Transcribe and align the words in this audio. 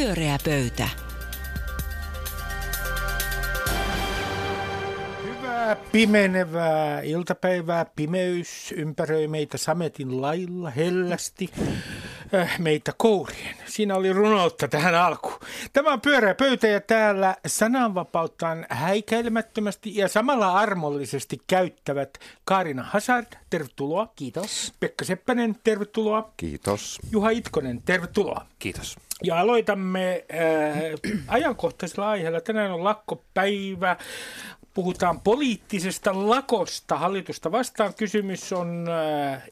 Pyöreä 0.00 0.38
pöytä. 0.44 0.88
Hyvää 5.24 5.76
pimenevää 5.92 7.00
iltapäivää. 7.00 7.84
Pimeys 7.96 8.74
ympäröi 8.76 9.28
meitä 9.28 9.58
sametin 9.58 10.22
lailla 10.22 10.70
hellästi 10.70 11.50
meitä 12.58 12.92
kourien. 12.96 13.56
Siinä 13.66 13.94
oli 13.94 14.12
runoutta 14.12 14.68
tähän 14.68 14.94
alkuun. 14.94 15.38
Tämä 15.72 15.92
on 15.92 16.00
pyöreä 16.00 16.34
pöytä 16.34 16.66
ja 16.66 16.80
täällä 16.80 17.36
sananvapauttaan 17.46 18.66
häikäilemättömästi 18.70 19.96
ja 19.96 20.08
samalla 20.08 20.52
armollisesti 20.52 21.40
käyttävät 21.46 22.10
Kaarina 22.44 22.82
Hazard, 22.82 23.26
tervetuloa. 23.50 24.12
Kiitos. 24.16 24.72
Pekka 24.80 25.04
Seppänen, 25.04 25.56
tervetuloa. 25.64 26.32
Kiitos. 26.36 26.98
Juha 27.12 27.30
Itkonen, 27.30 27.82
tervetuloa. 27.82 28.46
Kiitos. 28.58 28.96
Ja 29.22 29.40
aloitamme 29.40 30.24
äh, 30.34 31.20
ajankohtaisella 31.28 32.10
aiheella. 32.10 32.40
Tänään 32.40 32.72
on 32.72 32.84
lakkopäivä. 32.84 33.96
Puhutaan 34.74 35.20
poliittisesta 35.20 36.28
lakosta. 36.28 36.96
Hallitusta 36.96 37.52
vastaan 37.52 37.94
kysymys 37.94 38.52
on 38.52 38.86
äh, 38.88 39.42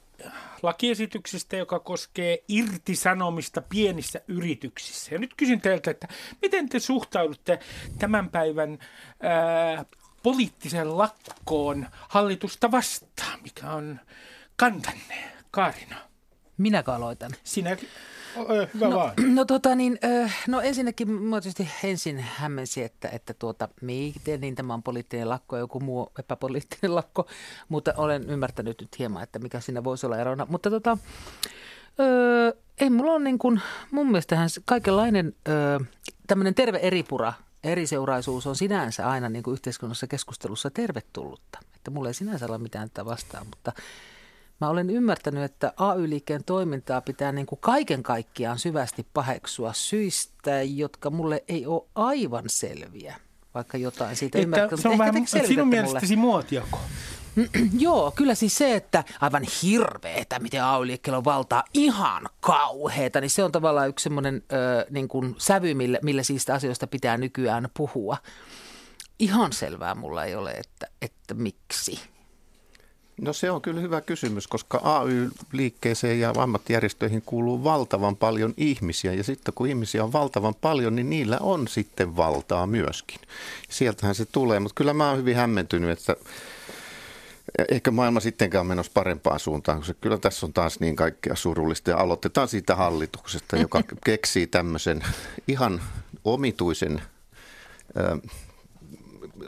lakiesityksestä, 0.63 1.57
joka 1.57 1.79
koskee 1.79 2.43
irtisanomista 2.47 3.61
pienissä 3.61 4.21
yrityksissä. 4.27 5.15
Ja 5.15 5.19
nyt 5.19 5.33
kysyn 5.37 5.61
teiltä, 5.61 5.91
että 5.91 6.07
miten 6.41 6.69
te 6.69 6.79
suhtaudutte 6.79 7.59
tämän 7.99 8.29
päivän 8.29 8.79
ää, 9.21 9.85
poliittiseen 10.23 10.97
lakkoon 10.97 11.87
hallitusta 12.09 12.71
vastaan? 12.71 13.39
Mikä 13.43 13.71
on 13.71 13.99
kantanne, 14.55 15.23
Kaarina? 15.51 15.95
Minäkö 16.57 16.93
aloitan? 16.93 17.31
Sinä, 17.43 17.77
hyvä 18.73 18.87
no, 18.87 18.95
vaan. 18.95 19.13
No, 19.35 19.45
tota, 19.45 19.75
niin, 19.75 19.99
no 20.47 20.61
ensinnäkin 20.61 21.11
mä 21.11 21.41
tietysti 21.41 21.69
ensin 21.83 22.19
hämmensin, 22.19 22.85
että, 22.85 23.09
että 23.09 23.33
tuota, 23.33 23.69
miten 23.81 24.41
niin 24.41 24.55
tämä 24.55 24.73
on 24.73 24.83
poliittinen 24.83 25.29
lakko 25.29 25.55
ja 25.55 25.59
joku 25.59 25.79
muu 25.79 26.11
epäpoliittinen 26.19 26.95
lakko, 26.95 27.27
mutta 27.69 27.93
olen 27.97 28.29
ymmärtänyt 28.29 28.81
nyt 28.81 28.99
hieman, 28.99 29.23
että 29.23 29.39
mikä 29.39 29.59
siinä 29.59 29.83
voisi 29.83 30.05
olla 30.05 30.17
erona. 30.17 30.47
Mutta 30.49 30.69
tota, 30.69 30.97
ö, 31.99 32.57
ei 32.79 32.89
mulla 32.89 33.11
ole 33.11 33.23
niin 33.23 33.39
kuin, 33.39 33.61
mun 33.91 34.07
mielestähän 34.07 34.49
kaikenlainen 34.65 35.33
ö, 35.47 35.79
tämmöinen 36.27 36.55
terve 36.55 36.77
eripura, 36.77 37.33
eriseuraisuus 37.63 38.47
on 38.47 38.55
sinänsä 38.55 39.07
aina 39.07 39.29
niin 39.29 39.43
kuin 39.43 39.53
yhteiskunnassa 39.53 40.07
keskustelussa 40.07 40.69
tervetullutta. 40.69 41.59
Että 41.75 41.91
mulla 41.91 42.09
ei 42.09 42.13
sinänsä 42.13 42.45
ole 42.45 42.57
mitään 42.57 42.89
tätä 42.89 43.05
vastaan, 43.05 43.47
mutta 43.47 43.71
Mä 44.61 44.69
olen 44.69 44.89
ymmärtänyt, 44.89 45.43
että 45.43 45.73
AY-liikkeen 45.77 46.43
toimintaa 46.43 47.01
pitää 47.01 47.31
niin 47.31 47.45
kuin 47.45 47.59
kaiken 47.59 48.03
kaikkiaan 48.03 48.59
syvästi 48.59 49.05
paheksua 49.13 49.73
syistä, 49.73 50.63
jotka 50.63 51.09
mulle 51.09 51.43
ei 51.47 51.65
ole 51.65 51.83
aivan 51.95 52.43
selviä, 52.47 53.15
vaikka 53.53 53.77
jotain 53.77 54.15
siitä 54.15 54.39
ymmärtää. 54.39 54.77
se 54.77 54.89
on 54.89 54.97
vähän 54.97 55.27
sinun 55.27 55.67
mielestäsi 55.67 56.15
muotiako. 56.15 56.79
Joo, 57.79 58.11
kyllä 58.15 58.35
siis 58.35 58.57
se, 58.57 58.75
että 58.75 59.03
aivan 59.21 59.43
hirveetä, 59.63 60.39
miten 60.39 60.63
AY-liikkeellä 60.63 61.17
on 61.17 61.25
valtaa, 61.25 61.63
ihan 61.73 62.23
kauheeta, 62.39 63.21
niin 63.21 63.29
se 63.29 63.43
on 63.43 63.51
tavallaan 63.51 63.89
yksi 63.89 64.03
semmoinen 64.03 64.43
ö, 64.51 64.85
niin 64.89 65.07
kuin 65.07 65.35
sävy, 65.37 65.73
millä, 65.73 65.99
millä 66.01 66.23
siitä 66.23 66.53
asioista 66.53 66.87
pitää 66.87 67.17
nykyään 67.17 67.69
puhua. 67.73 68.17
Ihan 69.19 69.53
selvää 69.53 69.95
mulla 69.95 70.23
ei 70.23 70.35
ole, 70.35 70.51
että, 70.51 70.87
että 71.01 71.33
miksi. 71.33 71.99
No 73.21 73.33
se 73.33 73.51
on 73.51 73.61
kyllä 73.61 73.81
hyvä 73.81 74.01
kysymys, 74.01 74.47
koska 74.47 74.81
AY-liikkeeseen 74.83 76.19
ja 76.19 76.33
ammattijärjestöihin 76.37 77.21
kuuluu 77.21 77.63
valtavan 77.63 78.15
paljon 78.15 78.53
ihmisiä. 78.57 79.13
Ja 79.13 79.23
sitten 79.23 79.53
kun 79.53 79.67
ihmisiä 79.67 80.03
on 80.03 80.13
valtavan 80.13 80.55
paljon, 80.55 80.95
niin 80.95 81.09
niillä 81.09 81.37
on 81.41 81.67
sitten 81.67 82.15
valtaa 82.15 82.67
myöskin. 82.67 83.19
Sieltähän 83.69 84.15
se 84.15 84.25
tulee, 84.25 84.59
mutta 84.59 84.75
kyllä 84.75 84.93
mä 84.93 85.09
oon 85.09 85.17
hyvin 85.17 85.35
hämmentynyt, 85.35 85.89
että 85.89 86.15
ehkä 87.71 87.91
maailma 87.91 88.19
sittenkään 88.19 88.65
menossa 88.65 88.91
parempaan 88.93 89.39
suuntaan, 89.39 89.77
koska 89.77 89.93
kyllä 90.01 90.17
tässä 90.17 90.45
on 90.45 90.53
taas 90.53 90.79
niin 90.79 90.95
kaikkea 90.95 91.35
surullista. 91.35 91.89
Ja 91.89 91.97
aloitetaan 91.97 92.47
siitä 92.47 92.75
hallituksesta, 92.75 93.57
joka 93.57 93.83
keksii 94.05 94.47
tämmöisen 94.47 95.03
ihan 95.47 95.81
omituisen 96.23 97.01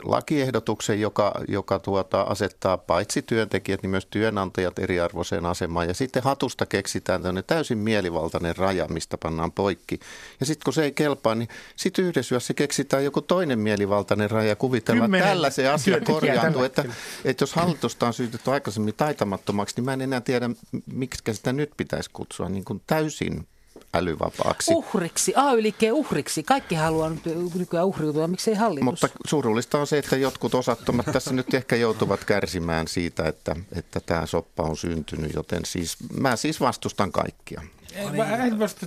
lakiehdotuksen, 0.02 1.00
joka, 1.00 1.34
joka 1.48 1.78
tuota, 1.78 2.22
asettaa 2.22 2.78
paitsi 2.78 3.22
työntekijät, 3.22 3.82
niin 3.82 3.90
myös 3.90 4.06
työnantajat 4.06 4.78
eriarvoiseen 4.78 5.46
asemaan. 5.46 5.88
Ja 5.88 5.94
sitten 5.94 6.22
hatusta 6.22 6.66
keksitään 6.66 7.22
tämmöinen 7.22 7.44
täysin 7.46 7.78
mielivaltainen 7.78 8.56
raja, 8.56 8.88
mistä 8.88 9.18
pannaan 9.18 9.52
poikki. 9.52 10.00
Ja 10.40 10.46
sitten 10.46 10.64
kun 10.64 10.72
se 10.72 10.84
ei 10.84 10.92
kelpaa, 10.92 11.34
niin 11.34 11.48
sitten 11.76 12.04
yhdessä 12.04 12.40
se 12.40 12.54
keksitään 12.54 13.04
joku 13.04 13.20
toinen 13.20 13.58
mielivaltainen 13.58 14.30
raja. 14.30 14.56
Kuvitellaan, 14.56 15.14
että 15.14 15.28
tällä 15.28 15.50
se 15.50 15.68
asia 15.68 16.00
korjaantuu. 16.00 16.62
Että, 16.62 16.84
että 17.24 17.42
jos 17.42 17.54
hallitusta 17.54 18.06
on 18.06 18.14
syytetty 18.14 18.50
aikaisemmin 18.50 18.94
taitamattomaksi, 18.94 19.74
niin 19.76 19.84
mä 19.84 19.92
en 19.92 20.00
enää 20.00 20.20
tiedä, 20.20 20.50
miksi 20.92 21.34
sitä 21.34 21.52
nyt 21.52 21.70
pitäisi 21.76 22.10
kutsua 22.12 22.48
niin 22.48 22.64
kuin 22.64 22.82
täysin 22.86 23.46
älyvapaaksi. 23.94 24.74
Uhriksi, 24.74 25.32
AY-liikkeen 25.36 25.92
uhriksi. 25.92 26.42
Kaikki 26.42 26.74
haluaa 26.74 27.10
nykyään 27.54 27.86
uhriutua, 27.86 28.28
miksei 28.28 28.54
hallitus? 28.54 28.84
Mutta 28.84 29.08
surullista 29.26 29.78
on 29.78 29.86
se, 29.86 29.98
että 29.98 30.16
jotkut 30.16 30.54
osattomat 30.54 31.06
tässä 31.12 31.32
nyt 31.32 31.54
ehkä 31.54 31.76
joutuvat 31.76 32.24
kärsimään 32.24 32.88
siitä, 32.88 33.28
että, 33.28 33.56
että 33.76 34.00
tämä 34.00 34.26
soppa 34.26 34.62
on 34.62 34.76
syntynyt, 34.76 35.34
joten 35.34 35.64
siis 35.64 35.96
mä 36.20 36.36
siis 36.36 36.60
vastustan 36.60 37.12
kaikkia. 37.12 37.60
Niin. 37.60 38.12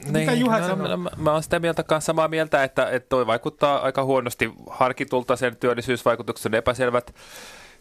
Mitä 0.05 0.31
niin, 0.31 0.39
Juha 0.39 0.59
no, 0.59 0.75
no, 0.75 0.97
mä, 0.97 1.09
mä 1.17 1.31
olen 1.31 1.43
sitä 1.43 1.59
mieltä 1.59 1.83
kanssa 1.83 2.05
samaa 2.05 2.27
mieltä, 2.27 2.63
että, 2.63 2.89
että 2.89 3.09
toi 3.09 3.27
vaikuttaa 3.27 3.79
aika 3.79 4.03
huonosti 4.03 4.51
harkitulta 4.69 5.35
sen 5.35 5.55
työllisyysvaikutuksen 5.55 6.53
epäselvät 6.53 7.15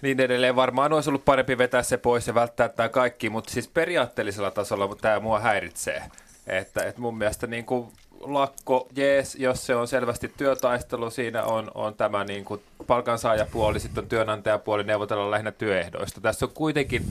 niin 0.03 0.21
edelleen. 0.21 0.57
Varmaan 0.57 0.93
olisi 0.93 1.11
ollut 1.11 1.25
parempi 1.25 1.59
vetää 1.59 1.83
se 1.83 1.97
pois 1.97 2.27
ja 2.27 2.35
välttää 2.35 2.69
tämä 2.69 2.89
kaikki, 2.89 3.31
mutta 3.31 3.51
siis 3.51 3.69
periaatteellisella 3.69 4.51
tasolla 4.51 4.97
tämä 5.01 5.21
mua 5.21 5.41
häiritsee. 5.41 6.03
Että, 6.47 6.85
että 6.85 7.01
mun 7.01 7.19
mielestä 7.19 7.47
niin 7.47 7.65
kuin 7.65 7.89
lakko, 8.21 8.89
jees, 8.97 9.35
jos 9.35 9.67
se 9.67 9.77
on 9.77 9.89
selvästi 9.89 10.33
työtaistelu, 10.37 11.11
siinä 11.11 11.45
on, 11.45 11.71
on 11.75 11.95
tämä 11.95 12.25
niin 12.25 12.45
kuin 12.45 12.61
palkansaajapuoli, 12.87 13.81
sitten 13.81 14.05
on 14.05 14.09
työnantajapuoli 14.09 14.85
neuvotella 14.85 15.31
lähinnä 15.31 15.53
työehdoista. 15.53 16.21
Tässä 16.21 16.47
on 16.47 16.53
kuitenkin 16.55 17.05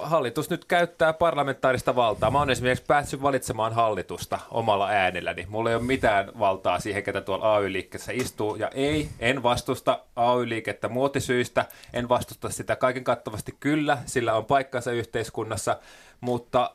hallitus 0.00 0.50
nyt 0.50 0.64
käyttää 0.64 1.12
parlamentaarista 1.12 1.96
valtaa. 1.96 2.30
Mä 2.30 2.38
oon 2.38 2.50
esimerkiksi 2.50 2.84
päässyt 2.84 3.22
valitsemaan 3.22 3.72
hallitusta 3.72 4.38
omalla 4.50 4.88
äänelläni. 4.88 5.46
Mulla 5.48 5.70
ei 5.70 5.76
ole 5.76 5.82
mitään 5.82 6.32
valtaa 6.38 6.80
siihen, 6.80 7.02
ketä 7.02 7.20
tuolla 7.20 7.56
AY-liikkeessä 7.56 8.12
istuu. 8.12 8.56
Ja 8.56 8.68
ei, 8.68 9.08
en 9.18 9.42
vastusta 9.42 10.00
AY-liikettä 10.16 10.88
muotisyistä. 10.88 11.64
En 11.92 12.08
vastusta 12.08 12.50
sitä 12.50 12.76
kaiken 12.76 13.04
kattavasti 13.04 13.56
kyllä, 13.60 13.98
sillä 14.06 14.34
on 14.34 14.44
paikkansa 14.44 14.92
yhteiskunnassa. 14.92 15.78
Mutta 16.20 16.70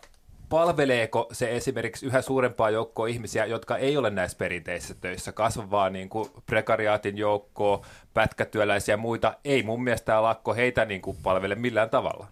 palveleeko 0.51 1.27
se 1.31 1.55
esimerkiksi 1.55 2.05
yhä 2.05 2.21
suurempaa 2.21 2.69
joukkoa 2.69 3.07
ihmisiä, 3.07 3.45
jotka 3.45 3.77
ei 3.77 3.97
ole 3.97 4.09
näissä 4.09 4.37
perinteisissä 4.37 4.95
töissä, 5.01 5.31
kasvavaa 5.31 5.89
niin 5.89 6.09
kuin 6.09 6.29
prekariaatin 6.45 7.17
joukkoa, 7.17 7.85
pätkätyöläisiä 8.13 8.93
ja 8.93 8.97
muita, 8.97 9.33
ei 9.45 9.63
mun 9.63 9.83
mielestä 9.83 10.05
tämä 10.05 10.23
lakko 10.23 10.53
heitä 10.53 10.85
niin 10.85 11.01
kuin 11.01 11.17
palvele 11.23 11.55
millään 11.55 11.89
tavalla. 11.89 12.27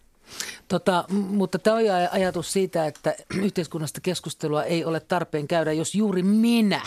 Tota, 0.68 1.06
mutta 1.10 1.60
tämä 1.60 1.76
on 1.76 1.84
ajatus 2.12 2.54
siitä, 2.54 2.86
että 2.86 3.16
yhteiskunnasta 3.46 4.02
keskustelua 4.02 4.64
ei 4.64 4.86
ole 4.86 5.00
tarpeen 5.00 5.48
käydä, 5.48 5.74
jos 5.74 5.96
juuri 5.96 6.24
minä 6.24 6.82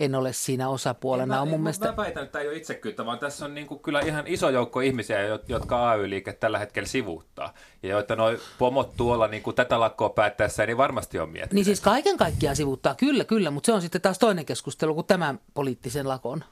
en 0.00 0.14
ole 0.14 0.32
siinä 0.32 0.68
osapuolena. 0.68 1.34
Mä, 1.34 1.40
on 1.40 1.48
mun 1.48 1.60
mä, 1.60 1.62
mielestä... 1.62 1.88
mä 1.88 1.96
väitän, 1.96 2.22
että 2.22 2.32
tämä 2.32 2.42
ei 2.42 2.48
ole 2.48 2.56
itsekyyttä, 2.56 3.06
vaan 3.06 3.18
tässä 3.18 3.44
on 3.44 3.54
niin 3.54 3.66
kuin 3.66 3.80
kyllä 3.80 4.00
ihan 4.00 4.26
iso 4.26 4.50
joukko 4.50 4.80
ihmisiä, 4.80 5.18
jotka 5.48 5.90
AY-liike 5.90 6.32
tällä 6.32 6.58
hetkellä 6.58 6.86
sivuuttaa. 6.86 7.54
Ja 7.82 7.88
joita 7.88 8.16
noi 8.16 8.40
pomot 8.58 8.96
tuolla 8.96 9.28
niin 9.28 9.42
kuin 9.42 9.56
tätä 9.56 9.80
lakkoa 9.80 10.08
päättäessä, 10.08 10.66
niin 10.66 10.76
varmasti 10.76 11.18
on 11.18 11.28
miettinyt. 11.28 11.52
Niin 11.52 11.64
siis 11.64 11.80
kaiken 11.80 12.16
kaikkiaan 12.16 12.56
sivuuttaa, 12.56 12.94
kyllä, 12.94 13.24
kyllä, 13.24 13.50
mutta 13.50 13.66
se 13.66 13.72
on 13.72 13.82
sitten 13.82 14.00
taas 14.00 14.18
toinen 14.18 14.46
keskustelu 14.46 14.94
kuin 14.94 15.06
tämän 15.06 15.40
poliittisen 15.54 16.08
lakon. 16.08 16.44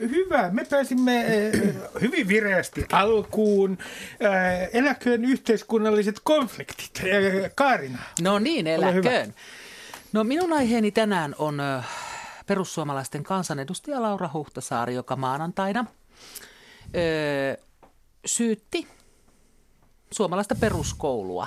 Hyvä. 0.00 0.50
Me 0.50 0.64
pääsimme 0.64 1.18
äh, 1.18 2.00
hyvin 2.00 2.28
vireästi 2.28 2.86
alkuun. 2.92 3.78
Äh, 4.24 4.68
eläköön 4.72 5.24
yhteiskunnalliset 5.24 6.20
konfliktit. 6.24 7.02
Kaarina. 7.54 7.98
No 8.20 8.38
niin, 8.38 8.66
eläköön. 8.66 9.34
No 10.12 10.24
minun 10.24 10.52
aiheeni 10.52 10.90
tänään 10.90 11.34
on 11.38 11.62
perussuomalaisten 12.46 13.24
kansanedustaja 13.24 14.02
Laura 14.02 14.30
Huhtasaari, 14.32 14.94
joka 14.94 15.16
maanantaina 15.16 15.84
syytti 18.26 18.86
suomalaista 20.10 20.54
peruskoulua 20.54 21.46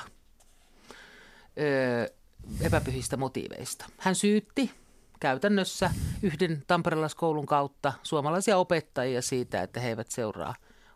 epäpyhistä 2.62 3.18
motiiveista. 3.18 3.86
Hän 3.98 4.16
syytti 4.16 4.72
käytännössä 5.22 5.92
yhden 6.22 6.64
tamperelaiskoulun 6.68 7.46
kautta 7.46 7.94
suomalaisia 8.04 8.58
opettajia 8.58 9.22
siitä, 9.22 9.62
että 9.62 9.80
he 9.80 9.90
eivät 9.90 10.12
seuraa 10.12 10.56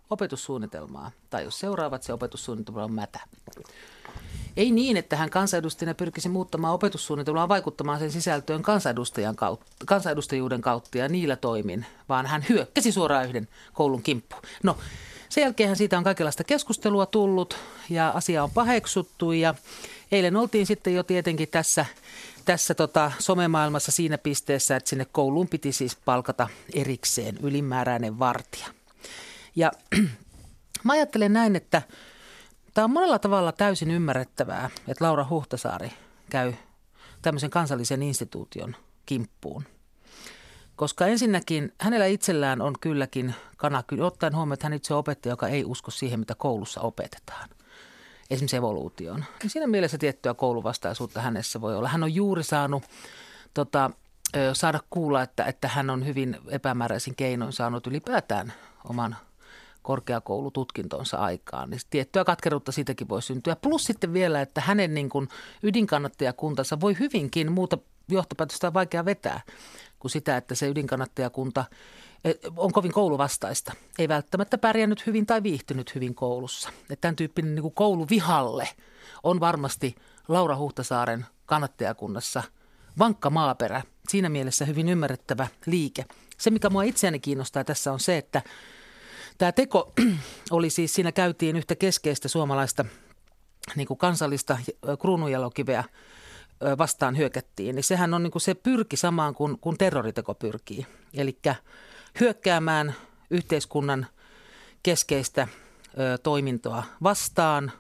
opetussuunnitelmaa. 0.10 1.12
Tai 1.30 1.44
jos 1.44 1.60
seuraavat, 1.60 2.04
se 2.04 2.14
opetussuunnitelma 2.14 2.84
on 2.84 2.94
mätä. 2.94 3.20
Ei 4.58 4.72
niin, 4.72 4.98
että 4.98 5.16
hän 5.16 5.30
kansanedustajana 5.30 5.94
pyrkisi 5.94 6.30
muuttamaan 6.30 6.74
opetussuunnitelmaa 6.74 7.50
vaikuttamaan 7.50 8.00
sen 8.00 8.12
sisältöön 8.12 8.62
kansanedustajan 8.62 9.36
kautta, 9.36 9.66
kansanedustajuuden 9.86 10.62
kautta 10.62 10.98
ja 10.98 11.10
niillä 11.10 11.36
toimin, 11.36 11.86
vaan 12.10 12.26
hän 12.26 12.46
hyökkäsi 12.50 12.92
suoraan 12.92 13.26
yhden 13.26 13.48
koulun 13.74 14.04
kimppuun. 14.04 14.42
No, 14.64 14.78
sen 15.30 15.42
jälkeen 15.42 15.76
siitä 15.76 15.98
on 15.98 16.04
kaikenlaista 16.04 16.44
keskustelua 16.44 17.06
tullut 17.06 17.58
ja 17.90 18.10
asia 18.10 18.44
on 18.44 18.52
paheksuttu 18.52 19.32
ja 19.32 19.56
eilen 20.12 20.36
oltiin 20.36 20.66
sitten 20.66 20.94
jo 20.94 21.04
tietenkin 21.04 21.50
tässä, 21.50 21.86
tässä 22.46 22.74
tota 22.74 23.12
somemaailmassa 23.20 23.92
siinä 23.92 24.18
pisteessä, 24.18 24.76
että 24.76 24.90
sinne 24.90 25.06
kouluun 25.06 25.48
piti 25.48 25.72
siis 25.72 25.96
palkata 25.96 26.48
erikseen 26.74 27.38
ylimääräinen 27.44 28.20
vartija. 28.20 28.68
Ja 29.56 29.72
mä 30.84 30.94
ajattelen 30.94 31.34
näin, 31.34 31.56
että 31.56 31.82
tämä 32.74 32.86
on 32.86 32.92
monella 32.92 33.20
tavalla 33.20 33.52
täysin 33.52 33.92
ymmärrettävää, 33.92 34.70
että 34.88 35.06
Laura 35.06 35.26
Huhtasaari 35.30 35.92
käy 36.30 36.54
tämmöisen 37.22 37.50
kansallisen 37.50 38.04
instituution 38.04 38.76
kimppuun. 39.06 39.64
Koska 40.76 41.08
ensinnäkin 41.08 41.74
hänellä 41.82 42.06
itsellään 42.06 42.62
on 42.62 42.76
kylläkin 42.82 43.36
kana, 43.58 43.84
ottaen 44.02 44.36
huomioon, 44.36 44.54
että 44.54 44.66
hän 44.66 44.74
itse 44.74 44.94
on 44.94 45.00
opettaja, 45.00 45.34
joka 45.34 45.48
ei 45.48 45.66
usko 45.66 45.92
siihen, 45.92 46.20
mitä 46.20 46.36
koulussa 46.36 46.82
opetetaan. 46.82 47.50
Esimerkiksi 48.30 48.56
evoluutioon. 48.56 49.26
Niin 49.44 49.50
siinä 49.50 49.68
mielessä 49.68 49.98
tiettyä 49.98 50.34
kouluvastaisuutta 50.34 51.22
hänessä 51.22 51.62
voi 51.62 51.76
olla. 51.76 51.90
Hän 51.90 52.04
on 52.04 52.16
juuri 52.16 52.44
saanut 52.44 52.84
tota, 53.54 53.92
saada 54.54 54.80
kuulla, 54.90 55.22
että, 55.22 55.44
että 55.44 55.68
hän 55.68 55.90
on 55.90 56.06
hyvin 56.06 56.38
epämääräisin 56.50 57.16
keinoin 57.16 57.54
saanut 57.54 57.88
ylipäätään 57.88 58.54
oman 58.90 59.16
korkeakoulututkintonsa 59.82 61.18
aikaan, 61.18 61.70
niin 61.70 61.80
tiettyä 61.90 62.24
katkeruutta 62.24 62.72
siitäkin 62.72 63.10
voi 63.10 63.22
syntyä. 63.22 63.56
Plus 63.56 63.84
sitten 63.84 64.14
vielä, 64.14 64.42
että 64.42 64.62
hänen 64.62 64.94
niin 64.94 65.10
kuin 65.10 65.30
ydinkannattajakuntansa 65.64 66.80
voi 66.80 66.96
hyvinkin 67.00 67.52
muuta 67.52 67.78
johtopäätöstä 68.08 68.68
on 68.68 68.74
vaikea 68.74 69.06
vetää 69.06 69.42
kuin 70.00 70.12
sitä, 70.12 70.38
että 70.38 70.56
se 70.56 70.68
ydinkannattajakunta 70.68 71.66
on 72.58 72.72
kovin 72.72 72.92
kouluvastaista. 72.92 73.74
Ei 74.00 74.08
välttämättä 74.08 74.58
pärjännyt 74.58 75.06
hyvin 75.06 75.26
tai 75.26 75.44
viihtynyt 75.44 75.96
hyvin 75.96 76.16
koulussa. 76.16 76.70
Että 76.82 76.96
tämän 77.02 77.16
tyyppinen 77.16 77.56
niin 77.56 77.62
kuin 77.62 77.74
kouluvihalle 77.74 78.70
on 79.24 79.40
varmasti 79.40 79.96
Laura 80.28 80.58
Huhtasaaren 80.58 81.26
kannattajakunnassa 81.46 82.44
vankka 83.00 83.30
maaperä. 83.30 83.82
Siinä 84.08 84.30
mielessä 84.30 84.66
hyvin 84.66 84.90
ymmärrettävä 84.90 85.48
liike. 85.66 86.06
Se, 86.38 86.50
mikä 86.50 86.70
mua 86.70 86.84
itseäni 86.84 87.20
kiinnostaa 87.20 87.64
tässä 87.64 87.92
on 87.92 88.00
se, 88.00 88.18
että 88.18 88.42
Tämä 89.38 89.52
teko 89.52 89.94
oli 90.52 90.70
siis, 90.70 90.94
siinä 90.94 91.12
käytiin 91.12 91.56
yhtä 91.56 91.76
keskeistä 91.76 92.28
suomalaista 92.28 92.86
niin 93.76 93.88
kuin 93.88 93.98
kansallista 93.98 94.58
kruununjalokiveä 95.00 95.84
vastaan 96.78 97.18
hyökättiin, 97.18 97.76
niin 97.76 97.84
sehän 97.84 98.14
on 98.14 98.24
niin 98.24 98.32
kuin 98.32 98.42
se 98.42 98.54
pyrki 98.54 98.98
samaan 98.98 99.36
kuin, 99.36 99.60
kuin 99.60 99.78
terroriteko 99.78 100.36
pyrkii. 100.36 100.86
Eli 101.14 101.40
hyökkäämään 102.20 102.96
yhteiskunnan 103.30 104.08
keskeistä 104.84 105.48
ö, 106.00 106.18
toimintoa 106.18 106.84
vastaan, 107.04 107.72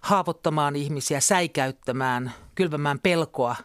haavoittamaan 0.00 0.76
ihmisiä, 0.76 1.20
säikäyttämään, 1.20 2.32
kylvämään 2.54 2.98
pelkoa 2.98 3.56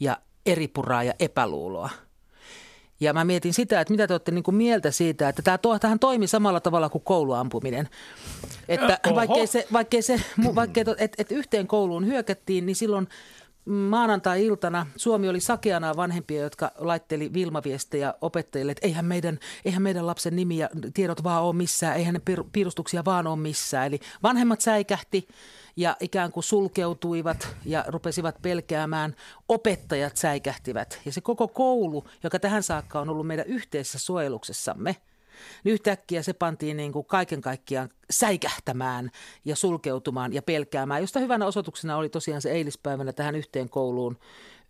ja 0.00 0.16
eripuraa 0.46 1.02
ja 1.02 1.14
epäluuloa– 1.18 1.90
ja 3.02 3.12
mä 3.12 3.24
mietin 3.24 3.54
sitä, 3.54 3.80
että 3.80 3.92
mitä 3.92 4.06
te 4.06 4.14
olette 4.14 4.32
niin 4.32 4.42
kuin 4.42 4.54
mieltä 4.54 4.90
siitä, 4.90 5.28
että 5.28 5.42
tämä 5.42 5.58
to, 5.58 5.78
tähän 5.78 5.98
toimi 5.98 6.26
samalla 6.26 6.60
tavalla 6.60 6.88
kuin 6.88 7.04
kouluampuminen. 7.04 7.88
Että 8.68 8.98
vaikkei 9.14 9.46
se, 9.46 9.66
vaikkei 9.72 10.02
se 10.02 10.20
vaikkei, 10.54 10.84
että, 10.98 11.14
että 11.18 11.34
yhteen 11.34 11.66
kouluun 11.66 12.06
hyökättiin, 12.06 12.66
niin 12.66 12.76
silloin 12.76 13.08
maanantai-iltana 13.64 14.86
Suomi 14.96 15.28
oli 15.28 15.40
sakeana 15.40 15.96
vanhempia, 15.96 16.42
jotka 16.42 16.72
laitteli 16.78 17.32
vilmaviestejä 17.32 18.14
opettajille, 18.20 18.72
että 18.72 18.86
eihän 18.86 19.04
meidän, 19.04 19.38
eihän 19.64 19.82
meidän 19.82 20.06
lapsen 20.06 20.36
nimi 20.36 20.58
ja 20.58 20.68
tiedot 20.94 21.24
vaan 21.24 21.42
ole 21.42 21.54
missään, 21.54 21.96
eihän 21.96 22.14
ne 22.14 22.20
piirustuksia 22.52 23.04
vaan 23.04 23.26
ole 23.26 23.36
missään. 23.36 23.86
Eli 23.86 24.00
vanhemmat 24.22 24.60
säikähti 24.60 25.28
ja 25.76 25.96
ikään 26.00 26.32
kuin 26.32 26.44
sulkeutuivat 26.44 27.56
ja 27.64 27.84
rupesivat 27.88 28.42
pelkäämään. 28.42 29.16
Opettajat 29.48 30.16
säikähtivät 30.16 31.00
ja 31.04 31.12
se 31.12 31.20
koko 31.20 31.48
koulu, 31.48 32.04
joka 32.22 32.38
tähän 32.38 32.62
saakka 32.62 33.00
on 33.00 33.08
ollut 33.08 33.26
meidän 33.26 33.46
yhteisessä 33.46 33.98
suojeluksessamme– 33.98 34.96
niin 35.64 35.72
yhtäkkiä 35.72 36.22
se 36.22 36.32
pantiin 36.32 36.76
niin 36.76 36.92
kuin 36.92 37.06
kaiken 37.06 37.40
kaikkiaan 37.40 37.88
säikähtämään 38.10 39.10
ja 39.44 39.56
sulkeutumaan 39.56 40.32
ja 40.32 40.42
pelkäämään, 40.42 41.00
josta 41.00 41.20
hyvänä 41.20 41.46
osoituksena 41.46 41.96
oli 41.96 42.08
tosiaan 42.08 42.42
se 42.42 42.50
eilispäivänä 42.50 43.12
tähän 43.12 43.34
yhteen 43.34 43.68
kouluun 43.68 44.18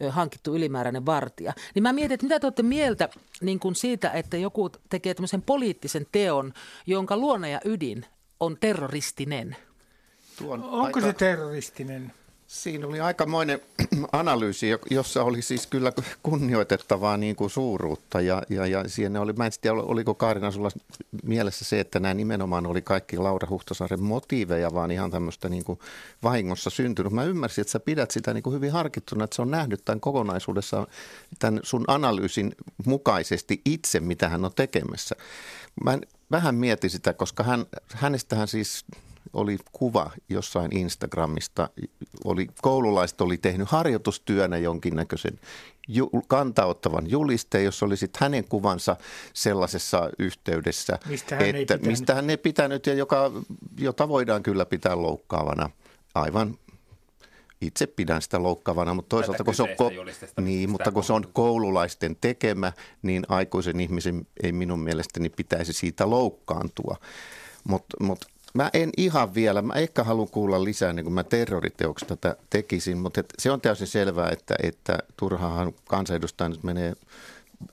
hankittu 0.08 0.56
ylimääräinen 0.56 1.06
vartija. 1.06 1.52
Niin 1.74 1.82
mä 1.82 1.92
mietin, 1.92 2.14
että 2.14 2.26
mitä 2.26 2.40
te 2.40 2.46
olette 2.46 2.62
mieltä 2.62 3.08
niin 3.40 3.60
kuin 3.60 3.74
siitä, 3.74 4.10
että 4.10 4.36
joku 4.36 4.70
tekee 4.88 5.14
tämmöisen 5.14 5.42
poliittisen 5.42 6.06
teon, 6.12 6.52
jonka 6.86 7.16
luonne 7.16 7.50
ja 7.50 7.60
ydin 7.64 8.06
on 8.40 8.56
terroristinen– 8.60 9.56
Tuon 10.38 10.62
Onko 10.62 10.86
aika, 10.86 11.00
se 11.00 11.12
terroristinen? 11.12 12.12
Siinä 12.52 12.86
oli 12.86 13.00
aikamoinen 13.00 13.60
analyysi, 14.12 14.66
jossa 14.90 15.22
oli 15.22 15.42
siis 15.42 15.66
kyllä 15.66 15.92
kunnioitettavaa 16.22 17.16
niin 17.16 17.36
kuin 17.36 17.50
suuruutta 17.50 18.20
ja, 18.20 18.42
ja, 18.48 18.66
ja 18.66 18.88
siinä 18.88 19.20
oli, 19.20 19.32
mä 19.32 19.46
en 19.46 19.52
tiedä 19.60 19.76
oliko 19.76 20.14
Kaarina 20.14 20.50
sulla 20.50 20.70
mielessä 21.22 21.64
se, 21.64 21.80
että 21.80 22.00
nämä 22.00 22.14
nimenomaan 22.14 22.66
oli 22.66 22.82
kaikki 22.82 23.16
Laura 23.16 23.48
Huhtasaaren 23.50 24.02
motiiveja, 24.02 24.74
vaan 24.74 24.90
ihan 24.90 25.10
tämmöistä 25.10 25.48
niin 25.48 25.64
kuin 25.64 25.78
vahingossa 26.22 26.70
syntynyt. 26.70 27.12
Mä 27.12 27.24
ymmärsin, 27.24 27.62
että 27.62 27.72
sä 27.72 27.80
pidät 27.80 28.10
sitä 28.10 28.34
niin 28.34 28.42
kuin 28.42 28.54
hyvin 28.54 28.72
harkittuna, 28.72 29.24
että 29.24 29.36
se 29.36 29.42
on 29.42 29.50
nähnyt 29.50 29.84
tämän 29.84 30.00
kokonaisuudessa 30.00 30.86
tämän 31.38 31.60
sun 31.62 31.84
analyysin 31.88 32.52
mukaisesti 32.86 33.60
itse, 33.64 34.00
mitä 34.00 34.28
hän 34.28 34.44
on 34.44 34.52
tekemässä. 34.56 35.16
Mä 35.84 35.98
vähän 36.30 36.54
mietin 36.54 36.90
sitä, 36.90 37.12
koska 37.12 37.42
hän, 37.42 37.66
hänestähän 37.94 38.48
siis 38.48 38.84
oli 39.32 39.58
kuva 39.72 40.10
jossain 40.28 40.76
Instagramista, 40.76 41.68
oli, 42.24 42.46
koululaiset 42.62 43.20
oli 43.20 43.38
tehnyt 43.38 43.68
harjoitustyönä 43.68 44.56
jonkinnäköisen 44.56 45.40
ju, 45.88 46.10
kantauttavan 46.28 47.10
julisteen, 47.10 47.64
jos 47.64 47.82
oli 47.82 47.96
sitten 47.96 48.20
hänen 48.20 48.44
kuvansa 48.48 48.96
sellaisessa 49.32 50.10
yhteydessä, 50.18 50.98
mistä 51.06 51.36
hän, 51.36 51.54
että, 51.54 51.74
ei 51.74 51.80
mistä 51.80 52.14
hän 52.14 52.30
ei 52.30 52.36
pitänyt 52.36 52.86
ja 52.86 52.94
joka, 52.94 53.32
jota 53.78 54.08
voidaan 54.08 54.42
kyllä 54.42 54.66
pitää 54.66 55.02
loukkaavana. 55.02 55.70
Aivan 56.14 56.58
itse 57.60 57.86
pidän 57.86 58.22
sitä 58.22 58.42
loukkaavana, 58.42 58.94
mutta 58.94 59.08
toisaalta 59.08 59.44
kun 59.44 59.54
se, 59.54 59.62
on 59.62 59.68
ko- 59.68 60.42
niin, 60.42 60.70
mutta 60.70 60.92
kun 60.92 61.04
se 61.04 61.12
on 61.12 61.24
koululaisten 61.32 62.16
tekemä, 62.20 62.72
niin 63.02 63.22
aikuisen 63.28 63.80
ihmisen 63.80 64.26
ei 64.42 64.52
minun 64.52 64.80
mielestäni 64.80 65.28
pitäisi 65.28 65.72
siitä 65.72 66.10
loukkaantua. 66.10 66.96
Mutta 67.64 67.96
mut 68.00 68.24
Mä 68.54 68.70
en 68.72 68.90
ihan 68.96 69.34
vielä, 69.34 69.62
mä 69.62 69.72
ehkä 69.72 70.04
haluan 70.04 70.28
kuulla 70.28 70.64
lisää, 70.64 70.92
niin 70.92 71.04
kuin 71.04 71.14
mä 71.14 71.24
terroriteoksesta 71.24 72.16
tätä 72.16 72.36
tekisin, 72.50 72.98
mutta 72.98 73.20
et 73.20 73.34
se 73.38 73.50
on 73.50 73.60
täysin 73.60 73.86
selvää, 73.86 74.28
että, 74.30 74.54
että 74.62 74.98
turhaan 75.16 75.72
kansanedustaja 75.88 76.48
nyt 76.48 76.62
menee 76.62 76.92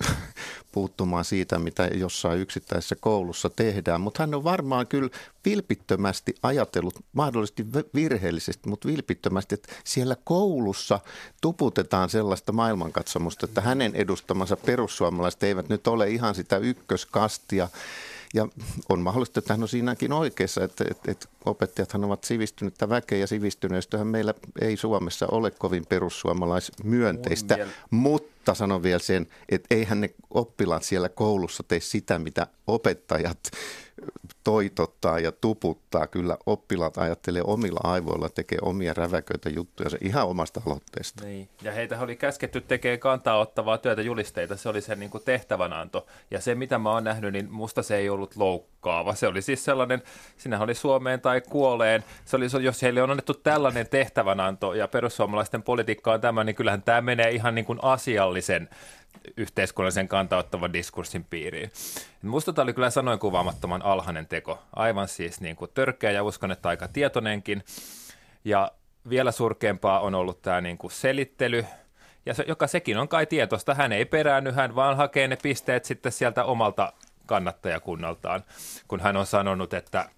puuttumaan 0.71 1.25
siitä, 1.25 1.59
mitä 1.59 1.87
jossain 1.87 2.39
yksittäisessä 2.39 2.95
koulussa 2.99 3.49
tehdään. 3.49 4.01
Mutta 4.01 4.23
hän 4.23 4.35
on 4.35 4.43
varmaan 4.43 4.87
kyllä 4.87 5.09
vilpittömästi 5.45 6.35
ajatellut, 6.43 6.95
mahdollisesti 7.13 7.65
virheellisesti, 7.95 8.69
mutta 8.69 8.87
vilpittömästi, 8.87 9.55
että 9.55 9.73
siellä 9.83 10.15
koulussa 10.23 10.99
tuputetaan 11.41 12.09
sellaista 12.09 12.51
maailmankatsomusta, 12.51 13.45
että 13.45 13.61
hänen 13.61 13.95
edustamansa 13.95 14.57
perussuomalaiset 14.57 15.43
eivät 15.43 15.69
nyt 15.69 15.87
ole 15.87 16.09
ihan 16.09 16.35
sitä 16.35 16.57
ykköskastia 16.57 17.69
ja 18.33 18.47
on 18.89 18.99
mahdollista, 19.01 19.39
että 19.39 19.53
hän 19.53 19.61
on 19.61 19.67
siinäkin 19.67 20.13
oikeassa, 20.13 20.63
että, 20.63 20.85
että, 20.91 21.11
että 21.11 21.27
opettajathan 21.45 22.03
ovat 22.03 22.23
sivistynyttä 22.23 22.89
väkeä 22.89 23.17
ja 23.17 23.27
sivistyneistöhän 23.27 24.07
meillä 24.07 24.33
ei 24.61 24.77
Suomessa 24.77 25.27
ole 25.31 25.51
kovin 25.51 25.85
perussuomalaismyönteistä, 25.85 27.67
mutta 27.89 28.38
sanon 28.53 28.83
vielä 28.83 28.99
sen, 28.99 29.27
että 29.49 29.75
eihän 29.75 30.01
ne 30.01 30.09
oppilaat 30.29 30.83
siellä 30.83 31.09
koulussa 31.09 31.63
tee 31.63 31.79
sitä, 31.79 32.19
mitä 32.19 32.47
opettajat 32.67 33.51
toitottaa 34.43 35.19
ja 35.19 35.31
tuputtaa. 35.31 36.07
Kyllä 36.07 36.37
oppilaat 36.45 36.97
ajattelee 36.97 37.41
omilla 37.45 37.79
aivoilla, 37.83 38.29
tekee 38.29 38.57
omia 38.61 38.93
räväköitä 38.93 39.49
juttuja 39.49 39.89
se 39.89 39.97
ihan 40.01 40.27
omasta 40.27 40.61
aloitteesta. 40.67 41.25
Niin. 41.25 41.49
Ja 41.61 41.71
heitä 41.71 41.99
oli 41.99 42.15
käsketty 42.15 42.61
tekemään 42.61 42.99
kantaa 42.99 43.39
ottavaa 43.39 43.77
työtä 43.77 44.01
julisteita. 44.01 44.57
Se 44.57 44.69
oli 44.69 44.81
se 44.81 44.95
niin 44.95 45.11
kuin 45.11 45.23
tehtävänanto. 45.23 46.07
Ja 46.31 46.41
se, 46.41 46.55
mitä 46.55 46.77
mä 46.77 46.91
oon 46.91 47.03
nähnyt, 47.03 47.33
niin 47.33 47.51
musta 47.51 47.83
se 47.83 47.95
ei 47.95 48.09
ollut 48.09 48.35
loukkaava. 48.35 49.15
Se 49.15 49.27
oli 49.27 49.41
siis 49.41 49.65
sellainen, 49.65 50.01
sinä 50.37 50.59
oli 50.59 50.75
Suomeen 50.75 51.21
tai 51.21 51.41
kuoleen. 51.41 52.03
Se 52.25 52.35
oli, 52.35 52.45
jos 52.63 52.81
heille 52.81 53.01
on 53.01 53.11
annettu 53.11 53.33
tällainen 53.33 53.87
tehtävänanto 53.87 54.73
ja 54.73 54.87
perussuomalaisten 54.87 55.63
politiikka 55.63 56.13
on 56.13 56.21
tämä, 56.21 56.43
niin 56.43 56.55
kyllähän 56.55 56.83
tämä 56.83 57.01
menee 57.01 57.31
ihan 57.31 57.55
niin 57.55 57.65
kuin 57.65 57.79
asiallisen 58.29 58.69
yhteiskunnallisen 59.37 60.07
kantauttavan 60.07 60.73
diskurssin 60.73 61.23
piiriin. 61.23 61.71
Musta 62.21 62.53
tämä 62.53 62.63
oli 62.63 62.73
kyllä 62.73 62.89
sanoin 62.89 63.19
kuvaamattoman 63.19 63.81
alhainen 63.81 64.27
teko, 64.27 64.59
aivan 64.75 65.07
siis 65.07 65.41
niin 65.41 65.55
kuin 65.55 65.71
törkeä 65.73 66.11
ja 66.11 66.23
uskon, 66.23 66.51
että 66.51 66.69
aika 66.69 66.87
tietoinenkin. 66.87 67.63
Ja 68.45 68.71
vielä 69.09 69.31
surkeampaa 69.31 69.99
on 69.99 70.15
ollut 70.15 70.41
tämä 70.41 70.61
niin 70.61 70.77
kuin 70.77 70.91
selittely, 70.91 71.65
ja 72.25 72.33
se, 72.33 72.45
joka 72.47 72.67
sekin 72.67 72.97
on 72.97 73.07
kai 73.07 73.25
tietoista. 73.25 73.73
Hän 73.73 73.91
ei 73.91 74.05
peräänny, 74.05 74.51
hän 74.51 74.75
vaan 74.75 74.97
hakee 74.97 75.27
ne 75.27 75.35
pisteet 75.35 75.85
sitten 75.85 76.11
sieltä 76.11 76.43
omalta 76.43 76.93
kannattajakunnaltaan, 77.25 78.43
kun 78.87 78.99
hän 78.99 79.17
on 79.17 79.25
sanonut, 79.25 79.73
että 79.73 80.09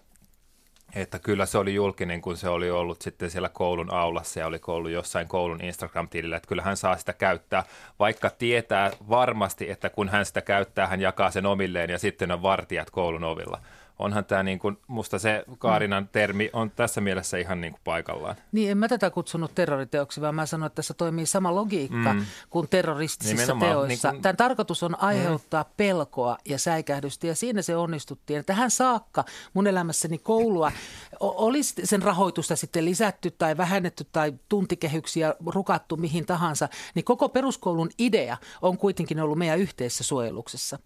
että 0.95 1.19
kyllä 1.19 1.45
se 1.45 1.57
oli 1.57 1.74
julkinen, 1.74 2.21
kun 2.21 2.38
se 2.38 2.50
oli 2.50 2.71
ollut 2.71 3.01
sitten 3.01 3.29
siellä 3.29 3.50
koulun 3.50 3.93
aulassa 3.93 4.39
ja 4.39 4.48
oli 4.48 4.60
koulu 4.60 4.88
jossain 4.88 5.27
koulun 5.27 5.62
Instagram-tilillä, 5.63 6.36
että 6.36 6.48
kyllä 6.48 6.62
hän 6.62 6.77
saa 6.77 6.98
sitä 6.98 7.13
käyttää, 7.13 7.63
vaikka 8.00 8.29
tietää 8.29 8.91
varmasti, 9.10 9.69
että 9.69 9.89
kun 9.89 10.10
hän 10.10 10.25
sitä 10.25 10.41
käyttää, 10.41 10.88
hän 10.88 11.01
jakaa 11.01 11.31
sen 11.31 11.45
omilleen 11.45 11.89
ja 11.89 12.00
sitten 12.00 12.31
on 12.31 12.41
vartijat 12.41 12.89
koulun 12.89 13.24
ovilla 13.24 13.62
onhan 14.01 14.25
tämä 14.25 14.43
niin 14.43 14.60
kuin, 14.60 14.77
musta 14.88 15.20
se 15.20 15.43
Kaarinan 15.60 16.10
termi 16.12 16.50
on 16.53 16.72
tässä 16.72 17.01
mielessä 17.01 17.38
ihan 17.38 17.62
niin 17.62 17.74
kuin 17.74 17.81
paikallaan. 17.84 18.36
Niin, 18.51 18.72
en 18.72 18.77
mä 18.77 18.88
tätä 18.88 19.10
kutsunut 19.10 19.55
terroriteoksi, 19.55 20.22
vaan 20.22 20.36
mä 20.36 20.46
sanoin, 20.46 20.67
että 20.67 20.75
tässä 20.75 20.93
toimii 20.93 21.25
sama 21.25 21.55
logiikka 21.55 22.13
mm. 22.13 22.25
kuin 22.50 22.67
terroristisissa 22.70 23.36
Nimenomaan, 23.36 23.72
teoissa. 23.72 24.08
Niin 24.08 24.15
kuin... 24.15 24.22
Tämän 24.22 24.38
tarkoitus 24.38 24.84
on 24.84 25.03
aiheuttaa 25.03 25.63
mm. 25.63 25.70
pelkoa 25.77 26.38
ja 26.46 26.60
säikähdystä 26.60 27.27
ja 27.27 27.36
siinä 27.36 27.62
se 27.62 27.75
onnistuttiin. 27.75 28.46
Tähän 28.46 28.72
saakka 28.72 29.25
mun 29.53 29.67
elämässäni 29.67 30.17
koulua 30.17 30.72
olisi 31.20 31.74
sen 31.84 32.01
rahoitusta 32.01 32.55
sitten 32.55 32.86
lisätty 32.86 33.31
tai 33.31 33.58
vähennetty 33.58 34.08
tai 34.12 34.34
tuntikehyksiä 34.50 35.36
rukattu 35.46 35.98
mihin 35.98 36.25
tahansa, 36.25 36.70
niin 36.96 37.05
koko 37.05 37.29
peruskoulun 37.29 37.89
idea 37.98 38.38
on 38.62 38.77
kuitenkin 38.77 39.20
ollut 39.20 39.38
meidän 39.38 39.60
yhteisessä 39.60 40.03
suojeluksessa. 40.03 40.79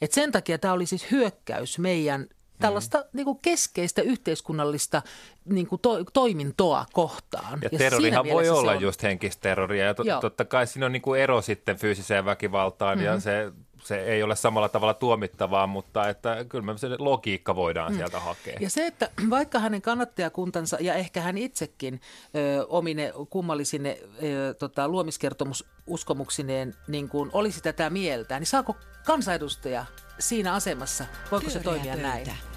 Et 0.00 0.12
sen 0.12 0.32
takia 0.32 0.58
tämä 0.58 0.74
oli 0.74 0.86
siis 0.86 1.10
hyökkäys 1.10 1.78
meidän 1.78 2.26
tällaista 2.60 2.98
mm. 2.98 3.04
niin 3.12 3.24
kuin 3.24 3.38
keskeistä 3.42 4.02
yhteiskunnallista 4.02 5.02
niin 5.44 5.66
kuin 5.66 5.80
to, 5.80 6.04
toimintoa 6.04 6.86
kohtaan. 6.92 7.58
Ja, 7.62 7.68
ja 7.72 7.78
terrorihan 7.78 8.26
voi 8.30 8.48
olla 8.48 8.72
on... 8.72 8.80
just 8.80 9.02
henkistä 9.02 9.40
terroria 9.40 9.84
ja 9.84 9.94
to, 9.94 10.02
totta 10.20 10.44
kai 10.44 10.66
siinä 10.66 10.86
on 10.86 10.92
niin 10.92 11.02
kuin 11.02 11.20
ero 11.20 11.42
sitten 11.42 11.76
fyysiseen 11.76 12.24
väkivaltaan 12.24 12.98
mm-hmm. 12.98 13.12
ja 13.14 13.20
se 13.20 13.52
se 13.84 14.04
ei 14.04 14.22
ole 14.22 14.36
samalla 14.36 14.68
tavalla 14.68 14.94
tuomittavaa, 14.94 15.66
mutta 15.66 16.08
että 16.08 16.44
kyllä 16.48 16.64
me 16.64 16.78
se 16.78 16.88
logiikka 16.98 17.56
voidaan 17.56 17.92
mm. 17.92 17.96
sieltä 17.96 18.20
hakea. 18.20 18.56
Ja 18.60 18.70
se, 18.70 18.86
että 18.86 19.10
vaikka 19.30 19.58
hänen 19.58 19.82
kannattajakuntansa 19.82 20.76
ja 20.80 20.94
ehkä 20.94 21.20
hän 21.20 21.38
itsekin 21.38 22.00
ö, 22.34 22.66
omine 22.68 23.12
kummallisine 23.30 23.98
ö, 24.22 24.54
tota, 24.54 24.88
luomiskertomususkomuksineen 24.88 26.74
niin 26.88 27.08
kuin 27.08 27.30
olisi 27.32 27.60
tätä 27.60 27.90
mieltä, 27.90 28.38
niin 28.38 28.46
saako 28.46 28.76
kansanedustaja 29.06 29.84
siinä 30.18 30.52
asemassa, 30.54 31.04
voiko 31.30 31.50
se 31.50 31.60
toimia 31.60 31.92
pöytä. 31.92 32.08
näin? 32.08 32.49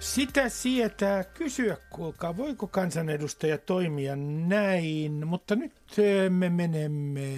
Sitä 0.00 0.48
sietää 0.48 1.24
kysyä, 1.24 1.76
kuulkaa, 1.90 2.36
voiko 2.36 2.66
kansanedustaja 2.66 3.58
toimia 3.58 4.16
näin, 4.46 5.26
mutta 5.26 5.56
nyt 5.56 5.72
me 6.28 6.50
menemme 6.50 7.28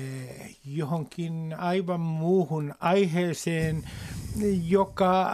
johonkin 0.65 1.55
aivan 1.59 2.01
muuhun 2.01 2.75
aiheeseen, 2.81 3.83
joka, 4.65 5.31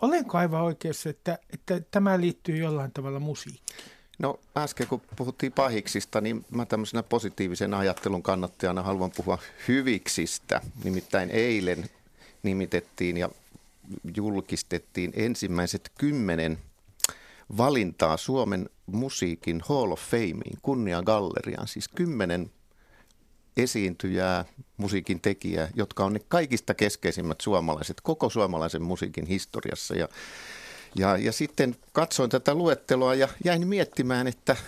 olenko 0.00 0.38
aivan 0.38 0.62
oikeassa, 0.62 1.10
että, 1.10 1.38
että 1.52 1.80
tämä 1.90 2.20
liittyy 2.20 2.56
jollain 2.56 2.92
tavalla 2.92 3.20
musiikkiin? 3.20 3.78
No 4.18 4.40
äsken 4.56 4.86
kun 4.86 5.02
puhuttiin 5.16 5.52
pahiksista, 5.52 6.20
niin 6.20 6.44
mä 6.50 6.66
tämmöisenä 6.66 7.02
positiivisen 7.02 7.74
ajattelun 7.74 8.22
kannattajana 8.22 8.82
haluan 8.82 9.10
puhua 9.16 9.38
hyviksistä. 9.68 10.60
Nimittäin 10.84 11.30
eilen 11.30 11.90
nimitettiin 12.42 13.16
ja 13.16 13.28
julkistettiin 14.16 15.12
ensimmäiset 15.16 15.92
kymmenen 15.98 16.58
valintaa 17.56 18.16
Suomen 18.16 18.70
musiikin 18.86 19.62
Hall 19.68 19.92
of 19.92 20.00
Fameen, 20.00 20.58
kunniagalleriaan. 20.62 21.68
Siis 21.68 21.88
kymmenen 21.88 22.50
esiintyjää, 23.56 24.44
musiikin 24.76 25.20
tekijää, 25.20 25.68
jotka 25.74 26.04
on 26.04 26.12
ne 26.12 26.20
kaikista 26.28 26.74
keskeisimmät 26.74 27.40
suomalaiset 27.40 28.00
koko 28.00 28.30
suomalaisen 28.30 28.82
musiikin 28.82 29.26
historiassa. 29.26 29.94
Ja, 29.94 30.08
ja, 30.94 31.16
ja 31.16 31.32
sitten 31.32 31.76
katsoin 31.92 32.30
tätä 32.30 32.54
luetteloa 32.54 33.14
ja 33.14 33.28
jäin 33.44 33.68
miettimään, 33.68 34.26
että– 34.26 34.56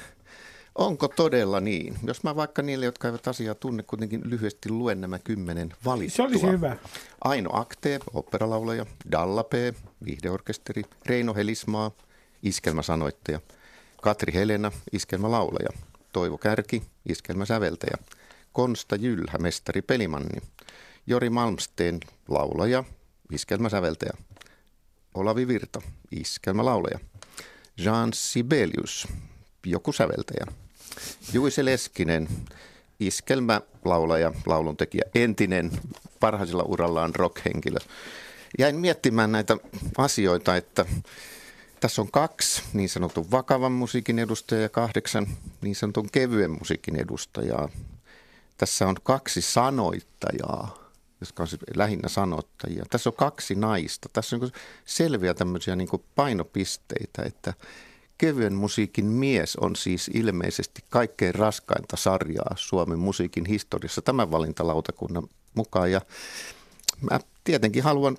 Onko 0.75 1.09
todella 1.09 1.61
niin? 1.61 1.99
Jos 2.03 2.23
mä 2.23 2.37
vaikka 2.37 2.63
niille, 2.63 2.85
jotka 2.85 3.09
eivät 3.09 3.29
asiaa 3.29 3.55
tunne, 3.55 3.83
kuitenkin 3.83 4.21
lyhyesti 4.25 4.71
luen 4.71 5.01
nämä 5.01 5.19
kymmenen 5.19 5.75
valittua. 5.85 6.17
Se 6.17 6.23
olisi 6.23 6.47
hyvä. 6.47 6.77
Aino 7.25 7.51
Akte, 7.53 8.01
operalaulaja, 8.15 8.87
Dalla 9.13 9.45
P, 9.45 9.53
viihdeorkesteri, 10.05 10.83
Reino 11.07 11.35
Helismaa, 11.35 11.91
iskelmäsanoittaja, 12.43 13.41
Katri 14.03 14.35
Helena, 14.35 14.73
iskelmälaulaja, 14.93 15.69
Toivo 16.13 16.39
Kärki, 16.39 16.83
iskelmäsäveltäjä, 17.09 17.97
Konsta 18.53 18.97
Jylhä, 18.97 19.39
mestari 19.39 19.83
pelimanni, 19.83 20.41
Jori 21.07 21.31
Malmsteen, 21.31 22.01
laulaja, 22.29 22.85
iskelmäsäveltäjä, 23.33 24.13
Olavi 25.15 25.49
Virta, 25.49 25.83
iskelmälaulaja, 26.11 26.99
Jean 27.79 28.13
Sibelius, 28.13 29.09
joku 29.67 29.93
säveltäjä, 29.93 30.47
Juise 31.33 31.65
Leskinen, 31.65 32.29
iskelmälaulaja, 33.01 34.33
lauluntekijä, 34.47 35.03
entinen 35.15 35.71
parhaisella 36.21 36.63
urallaan 36.63 37.15
rockhenkilö. 37.15 37.79
Jäin 38.59 38.77
miettimään 38.77 39.33
näitä 39.33 39.57
asioita, 39.99 40.57
että 40.57 40.87
tässä 41.81 42.03
on 42.03 42.11
kaksi 42.11 42.63
niin 42.73 42.89
sanotun 42.89 43.31
vakavan 43.31 43.73
musiikin 43.73 44.19
edustajaa 44.19 44.63
ja 44.63 44.69
kahdeksan 44.69 45.27
niin 45.61 45.77
sanotun 45.77 46.09
kevyen 46.13 46.51
musiikin 46.51 46.97
edustajaa. 46.97 47.69
Tässä 48.59 48.87
on 48.87 48.97
kaksi 49.03 49.41
sanoittajaa, 49.43 50.91
jotka 51.21 51.43
on 51.43 51.47
siis 51.47 51.63
lähinnä 51.75 52.09
sanottajia. 52.09 52.85
Tässä 52.91 53.11
on 53.11 53.17
kaksi 53.17 53.55
naista. 53.55 54.09
Tässä 54.13 54.37
on 54.37 54.41
niin 54.41 54.53
selviä 54.85 55.35
tämmöisiä 55.35 55.77
niin 55.77 55.89
painopisteitä, 56.15 57.23
että– 57.23 57.55
Kevyen 58.19 58.55
musiikin 58.55 59.05
mies 59.07 59.57
on 59.57 59.77
siis 59.77 60.11
ilmeisesti 60.15 60.85
kaikkein 60.91 61.35
raskainta 61.35 61.97
sarjaa 61.97 62.55
Suomen 62.57 62.99
musiikin 62.99 63.47
historiassa 63.47 64.03
tämän 64.03 64.31
valintalautakunnan 64.31 65.29
mukaan. 65.55 65.91
Ja 65.91 66.01
mä 67.11 67.21
tietenkin 67.45 67.83
haluan 67.83 68.17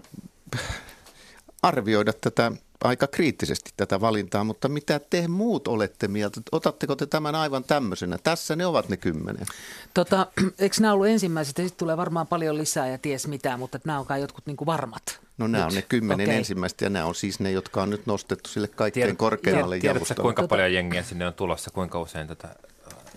arvioida 1.62 2.14
tätä 2.14 2.52
aika 2.88 3.08
kriittisesti 3.08 3.72
tätä 3.78 4.02
valintaa, 4.02 4.44
mutta 4.44 4.70
mitä 4.70 5.00
te 5.00 5.28
muut 5.28 5.68
olette 5.68 6.08
mieltä? 6.08 6.42
Otatteko 6.52 6.96
te 6.96 7.06
tämän 7.06 7.36
aivan 7.36 7.64
tämmöisenä? 7.64 8.18
Tässä 8.24 8.56
ne 8.56 8.66
ovat 8.66 8.90
ne 8.90 8.98
kymmenen. 8.98 9.46
Tota, 9.94 10.28
eikö 10.60 10.76
nämä 10.80 10.94
ollut 10.94 11.08
ensimmäiset? 11.08 11.56
Sitten 11.56 11.78
tulee 11.78 11.98
varmaan 11.98 12.28
paljon 12.28 12.58
lisää 12.58 12.88
ja 12.88 12.98
ties 12.98 13.28
mitä, 13.28 13.58
mutta 13.58 13.80
nämä 13.86 14.00
on 14.00 14.06
kai 14.06 14.22
jotkut 14.22 14.46
niin 14.46 14.58
kuin 14.58 14.66
varmat. 14.66 15.20
No 15.38 15.48
nämä 15.48 15.64
nyt. 15.64 15.72
on 15.72 15.76
ne 15.76 15.82
kymmenen 15.82 16.28
okay. 16.28 16.38
ensimmäistä 16.38 16.86
ja 16.86 16.90
nämä 16.90 17.06
on 17.06 17.16
siis 17.16 17.40
ne, 17.40 17.52
jotka 17.52 17.84
on 17.84 17.90
nyt 17.90 18.06
nostettu 18.06 18.50
sille 18.50 18.68
kaikkein 18.68 19.04
Tiedät, 19.06 19.18
korkeammalle 19.18 19.80
Tiedätkö 19.80 20.16
kuinka 20.22 20.42
tota... 20.42 20.50
paljon 20.50 20.74
jengiä 20.74 21.04
sinne 21.04 21.28
on 21.28 21.34
tulossa, 21.34 21.72
kuinka 21.72 22.02
usein 22.02 22.28
tätä 22.28 22.56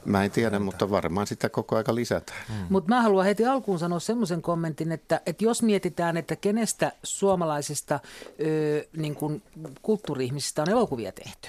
Mä 0.05 0.25
en 0.25 0.31
tiedä, 0.31 0.59
mutta 0.59 0.91
varmaan 0.91 1.27
sitä 1.27 1.49
koko 1.49 1.77
aika 1.77 1.95
lisätään. 1.95 2.39
Hmm. 2.49 2.67
Mutta 2.71 2.89
mä 2.89 3.03
haluan 3.03 3.27
heti 3.27 3.47
alkuun 3.47 3.79
sanoa 3.79 4.01
semmoisen 4.01 4.43
kommentin, 4.43 4.93
että, 4.93 5.21
että 5.27 5.45
jos 5.45 5.63
mietitään, 5.63 6.17
että 6.17 6.37
kenestä 6.37 6.93
suomalaisista 7.03 8.01
ö, 8.41 8.87
niin 8.97 9.15
kuin 9.15 9.43
kulttuuri-ihmisistä 9.83 10.63
on 10.63 10.71
elokuvia 10.71 11.13
tehty, 11.13 11.49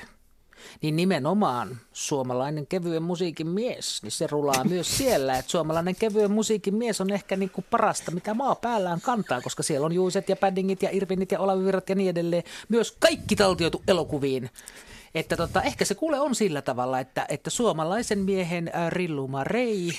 niin 0.82 0.96
nimenomaan 0.96 1.78
suomalainen 1.94 2.68
kevyen 2.68 3.04
musiikin 3.04 3.48
mies, 3.48 4.04
niin 4.04 4.12
se 4.12 4.28
rulaa 4.28 4.64
myös 4.64 4.88
siellä. 4.98 5.38
Että 5.38 5.52
suomalainen 5.52 5.96
kevyen 5.96 6.32
musiikin 6.32 6.76
mies 6.76 7.02
on 7.02 7.10
ehkä 7.10 7.36
niin 7.36 7.50
kuin 7.50 7.66
parasta, 7.72 8.12
mitä 8.12 8.34
maa 8.34 8.56
päällään 8.56 9.02
kantaa, 9.02 9.42
koska 9.42 9.64
siellä 9.64 9.86
on 9.86 9.94
Juiset 9.94 10.30
ja 10.30 10.36
Paddingit 10.36 10.84
ja 10.84 10.90
Irvinit 10.92 11.32
ja 11.32 11.40
Olavivirrat 11.40 11.90
ja 11.90 11.96
niin 11.96 12.10
edelleen. 12.10 12.44
Myös 12.70 12.96
kaikki 13.00 13.36
taltioitu 13.36 13.84
elokuviin. 13.88 14.50
Että 15.16 15.38
tota, 15.38 15.62
ehkä 15.62 15.86
se 15.86 15.96
kuule 15.96 16.20
on 16.20 16.36
sillä 16.36 16.62
tavalla, 16.62 17.00
että, 17.00 17.26
että 17.30 17.50
suomalaisen 17.50 18.20
miehen 18.20 18.72
äh, 18.76 18.92
rilluma 18.92 19.44
rei 19.44 19.92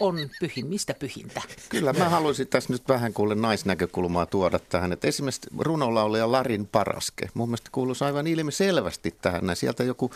on 0.00 0.16
pyhimmistä 0.40 0.94
pyhintä. 0.94 1.42
Kyllä 1.68 1.92
mä 1.92 2.08
haluaisin 2.08 2.46
tässä 2.48 2.72
nyt 2.72 2.88
vähän 2.88 3.12
kuule 3.12 3.34
naisnäkökulmaa 3.34 4.26
tuoda 4.26 4.58
tähän. 4.58 4.92
Että 4.92 5.08
esimerkiksi 5.08 5.50
runolaulaja 5.58 6.32
Larin 6.32 6.66
Paraske, 6.66 7.28
mun 7.34 7.48
mielestä 7.48 7.70
kuuluisi 7.72 8.04
aivan 8.04 8.26
ilmiselvästi 8.26 9.14
tähän. 9.22 9.42
Sieltä 9.54 9.84
joku 9.84 10.10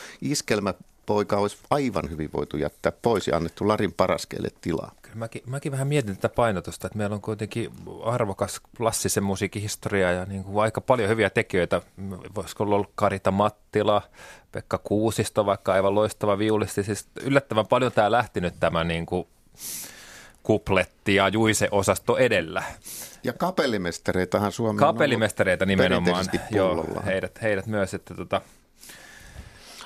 iskelmäpoika 1.04 1.36
olisi 1.36 1.58
aivan 1.70 2.10
hyvin 2.10 2.30
voitu 2.32 2.56
jättää 2.56 2.92
pois 3.02 3.28
ja 3.28 3.36
annettu 3.36 3.68
Larin 3.68 3.92
Paraskeelle 3.92 4.48
tilaa. 4.60 4.92
Mäkin, 5.14 5.42
mäkin 5.46 5.72
vähän 5.72 5.86
mietin 5.86 6.16
tätä 6.16 6.28
painotusta, 6.28 6.86
että 6.86 6.98
meillä 6.98 7.14
on 7.14 7.20
kuitenkin 7.20 7.70
arvokas 8.04 8.60
klassisen 8.76 9.24
musiikin 9.24 9.62
historia 9.62 10.12
ja 10.12 10.24
niin 10.24 10.44
kuin 10.44 10.62
aika 10.62 10.80
paljon 10.80 11.08
hyviä 11.08 11.30
tekijöitä. 11.30 11.82
Voisiko 12.34 12.64
olla 12.64 12.88
Karita 12.94 13.30
Mattila, 13.30 14.02
Pekka 14.52 14.78
Kuusisto, 14.78 15.46
vaikka 15.46 15.72
aivan 15.72 15.94
loistava 15.94 16.38
viulisti. 16.38 16.82
Siis 16.82 17.08
yllättävän 17.20 17.66
paljon 17.66 17.92
tämä 17.92 18.10
lähti 18.10 18.40
nyt 18.40 18.54
tämä 18.60 18.84
niin 18.84 19.06
kuin 19.06 19.26
kupletti 20.42 21.14
ja 21.14 21.28
juise-osasto 21.28 22.16
edellä. 22.16 22.62
Ja 23.24 23.32
kapellimestareitahan 23.32 24.52
Suomi 24.52 24.78
Kapellimestareita 24.78 25.66
nimenomaan, 25.66 26.26
joo, 26.50 26.86
heidät, 27.06 27.42
heidät 27.42 27.66
myös, 27.66 27.94
että 27.94 28.14
tota, 28.14 28.40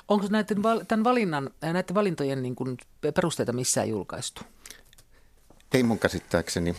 Onko 0.09 0.27
näiden, 0.31 0.59
tämän 0.89 1.05
valinnan, 1.05 1.51
näiden 1.63 1.95
valintojen 1.95 2.43
niin 2.43 2.57
kuin 2.57 2.77
perusteita 3.15 3.53
missään 3.53 3.89
julkaistu? 3.89 4.43
Ei 5.75 5.83
mun 5.83 5.99
käsittääkseni. 5.99 6.77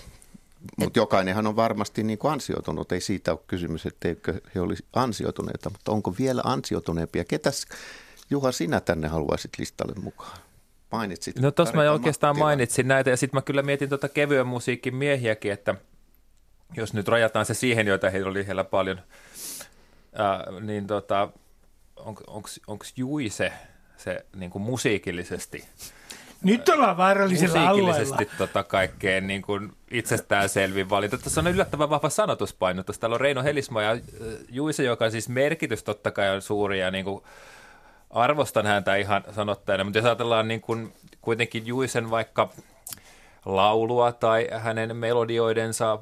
Mutta 0.78 1.00
jokainenhan 1.00 1.48
on 1.48 1.56
varmasti 1.56 2.04
niin 2.04 2.20
kuin 2.20 2.32
ansioitunut. 2.32 2.92
Ei 2.92 3.02
siitä 3.02 3.32
ole 3.32 3.40
kysymys, 3.48 3.86
etteikö 3.86 4.42
he 4.56 4.62
olisi 4.62 4.86
ansioituneita, 4.94 5.70
mutta 5.70 5.92
onko 5.92 6.16
vielä 6.20 6.42
ansioituneempia? 6.46 7.26
Ketäs, 7.26 7.66
Juha, 8.30 8.52
sinä 8.52 8.80
tänne 8.80 9.08
haluaisit 9.08 9.52
listalle 9.58 9.94
mukaan? 10.02 10.38
Mainitsit. 10.92 11.40
No 11.40 11.52
tuossa 11.52 11.76
mä 11.76 11.92
oikeastaan 11.92 12.36
Mattila. 12.36 12.46
mainitsin 12.46 12.88
näitä 12.88 13.10
ja 13.10 13.18
sitten 13.18 13.38
mä 13.38 13.42
kyllä 13.42 13.62
mietin 13.62 13.90
tuota 13.90 14.10
kevyen 14.10 14.48
musiikin 14.48 14.96
miehiäkin, 14.96 15.52
että 15.52 15.76
jos 16.78 16.94
nyt 16.94 17.08
rajataan 17.08 17.46
se 17.46 17.54
siihen, 17.54 17.88
joita 17.88 18.10
heillä 18.10 18.30
oli 18.30 18.48
heillä 18.48 18.64
paljon, 18.64 19.02
ää, 20.14 20.46
niin 20.62 20.88
tota, 20.88 21.30
onko 22.68 22.86
Juise 22.96 23.54
se 23.98 24.26
niin 24.36 24.52
kuin 24.52 24.62
musiikillisesti 24.62 25.66
nyt 26.44 26.70
ollaan 26.70 26.98
vaarallisella 26.98 27.70
alueella. 27.70 28.18
tota 28.38 28.64
kaikkein 28.64 29.28
niin 29.28 29.42
kuin 29.42 29.72
itsestäänselvin 29.92 30.90
valinta. 30.90 31.18
Tässä 31.18 31.42
on 31.42 31.48
yllättävän 31.48 31.90
vahva 31.90 32.10
sanotuspainotus. 32.10 33.00
Täällä 33.00 33.14
on 33.14 33.22
Reino 33.22 33.44
Helismo 33.44 33.82
ja 33.82 33.98
Juise, 34.50 34.84
joka 34.84 35.10
siis 35.10 35.30
merkitys 35.30 35.84
totta 35.84 36.12
kai 36.12 36.36
on 36.36 36.42
suuri 36.42 36.80
ja 36.80 36.92
niin 36.92 37.06
kuin 37.06 37.24
arvostan 38.10 38.66
häntä 38.66 38.96
ihan 38.96 39.24
sanottajana, 39.36 39.84
mutta 39.84 40.00
jos 40.00 40.06
ajatellaan 40.06 40.48
niin 40.48 40.62
kuin 40.62 40.94
kuitenkin 41.22 41.68
Juisen 41.68 42.10
vaikka 42.10 42.50
laulua 43.46 44.12
tai 44.12 44.48
hänen 44.52 44.98
melodioidensa 44.98 46.00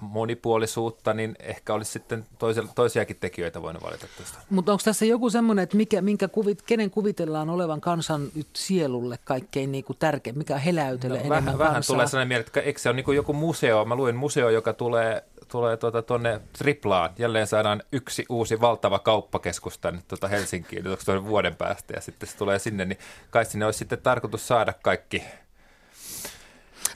monipuolisuutta, 0.00 1.14
niin 1.14 1.36
ehkä 1.40 1.74
olisi 1.74 1.92
sitten 1.92 2.26
toisia, 2.38 2.62
toisiakin 2.74 3.16
tekijöitä 3.20 3.62
voinut 3.62 3.82
valita 3.82 4.06
tästä. 4.18 4.38
Mutta 4.50 4.72
onko 4.72 4.82
tässä 4.84 5.04
joku 5.04 5.30
semmoinen, 5.30 5.62
että 5.62 5.76
mikä, 5.76 6.02
minkä 6.02 6.28
kuvit, 6.28 6.62
kenen 6.62 6.90
kuvitellaan 6.90 7.50
olevan 7.50 7.80
kansan 7.80 8.28
nyt 8.34 8.48
sielulle 8.56 9.18
kaikkein 9.24 9.72
niin 9.72 9.84
kuin 9.84 9.96
tärkein, 9.98 10.38
mikä 10.38 10.58
heläytele 10.58 11.14
no, 11.14 11.20
enemmän 11.20 11.44
vähän, 11.44 11.58
vähän 11.58 11.74
kansaa? 11.74 11.94
tulee 11.94 12.06
sellainen 12.06 12.28
mieleen, 12.28 12.46
että 12.46 12.60
eikö 12.60 12.80
se 12.80 12.88
ole 12.88 12.96
niin 12.96 13.16
joku 13.16 13.32
museo, 13.32 13.84
mä 13.84 13.96
luin 13.96 14.16
museo, 14.16 14.50
joka 14.50 14.72
tulee 14.72 15.24
tulee 15.48 15.76
tuota, 15.76 16.02
tuonne 16.02 16.40
Triplaan. 16.58 17.10
Jälleen 17.18 17.46
saadaan 17.46 17.82
yksi 17.92 18.24
uusi 18.28 18.60
valtava 18.60 18.98
kauppakeskus 18.98 19.78
tänne 19.78 20.00
tuota 20.08 20.28
Helsinkiin 20.28 20.84
vuoden 21.26 21.56
päästä 21.56 21.94
ja 21.94 22.00
sitten 22.00 22.28
se 22.28 22.36
tulee 22.36 22.58
sinne, 22.58 22.84
niin 22.84 22.98
kai 23.30 23.44
sinne 23.44 23.66
olisi 23.66 23.78
sitten 23.78 23.98
tarkoitus 24.02 24.48
saada 24.48 24.72
kaikki– 24.82 25.22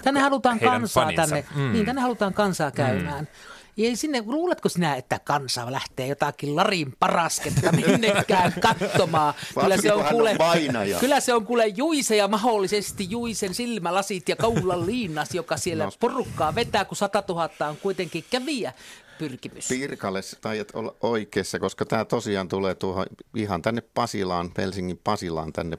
Tänne 0.05 0.21
halutaan 0.21 0.61
kansaa 0.61 1.05
faninsa. 1.05 1.23
tänne, 1.23 1.45
mm. 1.55 1.73
niin 1.73 1.87
tänne 1.87 2.03
halutaan 2.03 2.35
kansaa 2.35 2.71
mm. 2.71 2.75
käymään. 2.75 3.21
Mm. 3.21 3.63
Ja 3.77 3.97
sinne, 3.97 4.23
luuletko 4.27 4.69
sinä, 4.69 4.95
että 4.95 5.19
kansa 5.25 5.73
lähtee 5.73 6.07
jotakin 6.07 6.57
larin 6.57 6.95
parasketta 6.99 7.73
minnekään 7.73 8.53
katsomaan? 8.69 9.35
Kyllä 9.61 9.77
se 9.77 9.93
on, 9.93 10.05
kuule, 10.05 10.31
on 10.31 11.01
kyllä 11.01 11.21
se 11.21 11.35
on 11.35 11.47
kuule 11.47 11.67
Juise 11.67 12.17
ja 12.17 12.29
mahdollisesti 12.29 13.07
Juisen 13.11 13.55
silmälasit 13.55 14.29
ja 14.29 14.37
kaulan 14.37 14.87
liinnas, 14.91 15.35
joka 15.35 15.57
siellä 15.57 15.85
no. 15.85 15.93
porukkaa 16.01 16.55
vetää, 16.55 16.85
kun 16.85 16.97
100 16.97 17.25
000 17.29 17.51
on 17.61 17.77
kuitenkin 17.77 18.25
käviä 18.31 18.73
pyrkimys. 19.19 19.69
Pirkalle 19.69 20.21
taidat 20.41 20.71
olla 20.75 20.95
oikeassa, 21.01 21.59
koska 21.59 21.85
tämä 21.85 22.05
tosiaan 22.05 22.49
tulee 22.49 22.75
tuohon 22.75 23.07
ihan 23.37 23.63
tänne 23.63 23.81
Pasilaan, 23.95 24.51
Helsingin 24.59 25.01
Pasilaan 25.05 25.53
tänne 25.53 25.79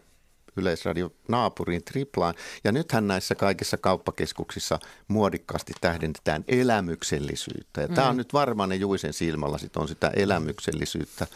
Yleisradio 0.58 1.12
naapuriin 1.28 1.84
triplaan. 1.84 2.34
Ja 2.64 2.72
nythän 2.72 3.08
näissä 3.08 3.36
kaikissa 3.36 3.78
kauppakeskuksissa 3.78 4.80
muodikkaasti 5.08 5.74
tähdennetään 5.82 6.44
elämyksellisyyttä. 6.48 7.82
Ja 7.82 7.88
mm. 7.88 7.94
tämä 7.94 8.10
on 8.10 8.18
nyt 8.18 8.34
varmaan 8.34 8.70
ne 8.70 8.76
Juisen 8.76 9.14
silmällä 9.14 9.58
sit 9.58 9.78
on 9.78 9.88
sitä 9.88 10.12
elämyksellisyyttä, 10.16 11.28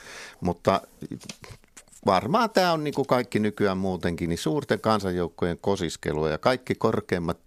mutta 0.42 0.82
varmaan 2.06 2.50
tämä 2.50 2.74
on 2.74 2.84
niin 2.84 2.94
kuin 2.94 3.08
kaikki 3.08 3.40
nykyään 3.40 3.78
muutenkin, 3.78 4.30
niin 4.30 4.38
suurten 4.38 4.80
kansanjoukkojen 4.80 5.58
kosiskelua 5.58 6.30
ja 6.30 6.38
kaikki 6.38 6.76
korkeimmat 6.76 7.40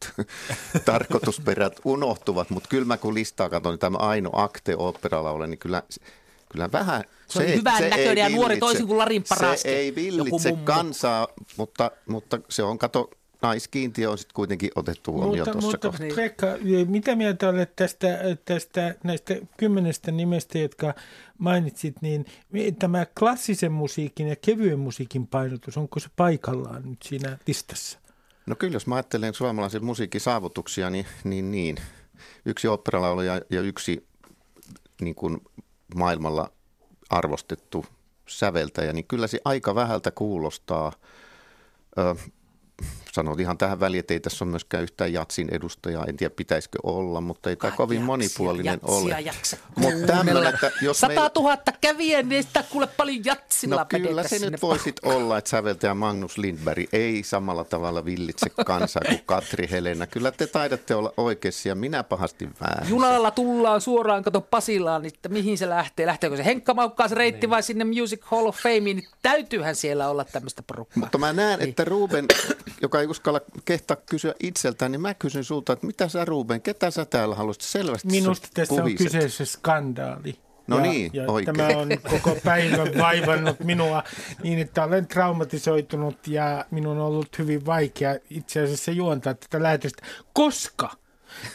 tarkoitusperät 0.84 1.80
unohtuvat, 1.84 2.50
mutta 2.50 2.68
kyllä 2.68 2.84
mä 2.84 2.96
kun 2.96 3.14
listaa 3.14 3.48
katson, 3.48 3.72
niin 3.72 3.78
tämä 3.78 3.98
Aino 3.98 4.30
Akte 4.32 4.76
operalaule, 4.76 5.46
niin 5.46 5.58
kyllä 5.58 5.82
kyllä 6.52 6.72
vähän... 6.72 7.04
Se, 7.30 7.38
se 7.38 7.44
on 7.44 7.58
hyvän 7.58 7.78
se 7.78 7.88
näköinen 7.88 8.18
ja 8.18 8.28
nuori 8.28 8.58
toisin 8.58 8.86
kuin 8.86 8.98
Larin 8.98 9.24
paras. 9.28 9.62
Se 9.62 9.68
ei 9.68 9.94
villitse 9.94 10.54
kansaa, 10.64 11.28
mutta, 11.56 11.90
mutta 12.06 12.40
se 12.48 12.62
on, 12.62 12.78
kato, 12.78 13.10
naiskiintiö 13.42 14.10
on 14.10 14.18
sitten 14.18 14.34
kuitenkin 14.34 14.70
otettu 14.74 15.12
huomioon 15.12 15.50
tuossa 15.50 15.70
Mutta 15.70 15.88
kohtaa. 15.88 16.06
Pekka, 16.16 16.46
mitä 16.86 17.16
mieltä 17.16 17.48
olet 17.48 17.76
tästä, 17.76 18.18
tästä 18.44 18.94
näistä 19.04 19.36
kymmenestä 19.56 20.10
nimestä, 20.10 20.58
jotka 20.58 20.94
mainitsit, 21.38 22.02
niin 22.02 22.26
tämä 22.78 23.06
klassisen 23.18 23.72
musiikin 23.72 24.28
ja 24.28 24.36
kevyen 24.36 24.78
musiikin 24.78 25.26
painotus, 25.26 25.76
onko 25.76 26.00
se 26.00 26.08
paikallaan 26.16 26.90
nyt 26.90 27.02
siinä 27.02 27.38
listassa? 27.46 27.98
No 28.46 28.56
kyllä, 28.56 28.74
jos 28.74 28.86
mä 28.86 28.94
ajattelen 28.94 29.34
suomalaisen 29.34 29.84
musiikin 29.84 30.20
saavutuksia, 30.20 30.90
niin, 30.90 31.06
niin, 31.24 31.50
niin. 31.50 31.76
yksi 32.46 32.68
operalaulu 32.68 33.20
ja, 33.20 33.40
ja 33.50 33.60
yksi 33.60 34.06
niin 35.00 35.14
kuin 35.14 35.40
maailmalla 35.94 36.52
arvostettu 37.10 37.86
säveltäjä, 38.28 38.92
niin 38.92 39.06
kyllä 39.06 39.26
se 39.26 39.40
aika 39.44 39.74
vähältä 39.74 40.10
kuulostaa. 40.10 40.92
Ö, 41.98 42.14
sanot 43.12 43.40
ihan 43.40 43.58
tähän 43.58 43.80
väliin, 43.80 44.00
että 44.00 44.14
ei 44.14 44.20
tässä 44.20 44.44
ole 44.44 44.50
myöskään 44.50 44.82
yhtään 44.82 45.12
jatsin 45.12 45.48
edustajaa. 45.52 46.04
En 46.08 46.16
tiedä, 46.16 46.34
pitäisikö 46.36 46.78
olla, 46.82 47.20
mutta 47.20 47.50
ei 47.50 47.56
tämä 47.56 47.76
kovin 47.76 47.96
jatsia, 47.96 48.06
monipuolinen 48.06 48.80
jatsia 48.82 48.94
ole. 48.94 49.20
Jaksa 49.20 49.56
mutta 49.76 50.12
että 50.48 50.70
jos 50.82 51.00
100 51.00 51.14
000 51.14 51.48
meil... 51.48 51.76
kävijä, 51.80 52.22
niin 52.22 52.42
sitä 52.42 52.64
kuule 52.70 52.86
paljon 52.86 53.24
jatsilla 53.24 53.76
No 53.76 53.84
kyllä 53.84 54.28
se 54.28 54.50
nyt 54.50 54.62
voisit 54.62 54.96
olla, 55.04 55.38
että 55.38 55.50
säveltäjä 55.50 55.94
Magnus 55.94 56.38
Lindberg 56.38 56.88
ei 56.92 57.22
samalla 57.22 57.64
tavalla 57.64 58.04
villitse 58.04 58.50
kansaa 58.66 59.02
kuin 59.08 59.22
Katri 59.26 59.70
Helena. 59.70 60.06
Kyllä 60.06 60.30
te 60.30 60.46
taidatte 60.46 60.94
olla 60.94 61.12
oikeassa 61.16 61.68
ja 61.68 61.74
minä 61.74 62.02
pahasti 62.02 62.48
väärin. 62.60 62.90
Junalla 62.90 63.30
tullaan 63.30 63.80
suoraan, 63.80 64.22
kato 64.22 64.40
Pasilaan, 64.40 65.06
että 65.06 65.28
mihin 65.28 65.58
se 65.58 65.68
lähtee. 65.68 66.06
Lähteekö 66.06 66.36
se 66.36 66.44
Henkka 66.44 66.74
Maukkaas 66.74 67.12
reitti 67.12 67.40
niin. 67.40 67.50
vai 67.50 67.62
sinne 67.62 67.84
Music 67.84 68.20
Hall 68.24 68.46
of 68.46 68.56
Fameen, 68.56 68.84
niin 68.84 69.08
täytyyhän 69.22 69.76
siellä 69.76 70.08
olla 70.08 70.24
tämmöistä 70.24 70.62
porukkaa. 70.62 71.00
Mutta 71.00 71.18
mä 71.18 71.32
näen, 71.32 71.58
niin. 71.58 71.68
että 71.68 71.84
Ruben 71.84 72.26
joka 72.82 73.00
ei 73.00 73.06
uskalla 73.06 73.40
kehtaa 73.64 73.96
kysyä 73.96 74.34
itseltään, 74.42 74.92
niin 74.92 75.00
mä 75.00 75.14
kysyn 75.14 75.44
sulta, 75.44 75.72
että 75.72 75.86
mitä 75.86 76.08
sä 76.08 76.24
Ruben, 76.24 76.62
ketä 76.62 76.90
sä 76.90 77.04
täällä 77.04 77.34
haluaisit 77.34 77.62
selvästi 77.62 78.08
Minusta 78.08 78.48
tässä 78.54 78.74
kuviset. 78.74 79.00
on 79.00 79.06
kyseessä 79.06 79.44
skandaali. 79.44 80.36
No 80.66 80.76
ja, 80.76 80.82
niin, 80.82 81.10
ja 81.14 81.24
oikein. 81.28 81.56
Tämä 81.56 81.68
on 81.78 81.88
koko 82.10 82.36
päivän 82.44 82.98
vaivannut 82.98 83.60
minua 83.60 84.02
niin, 84.42 84.58
että 84.58 84.84
olen 84.84 85.06
traumatisoitunut 85.06 86.26
ja 86.26 86.64
minun 86.70 86.98
on 86.98 87.06
ollut 87.06 87.38
hyvin 87.38 87.66
vaikea 87.66 88.16
itse 88.30 88.62
asiassa 88.62 88.90
juontaa 88.90 89.34
tätä 89.34 89.62
lähetystä, 89.62 90.02
koska 90.32 90.90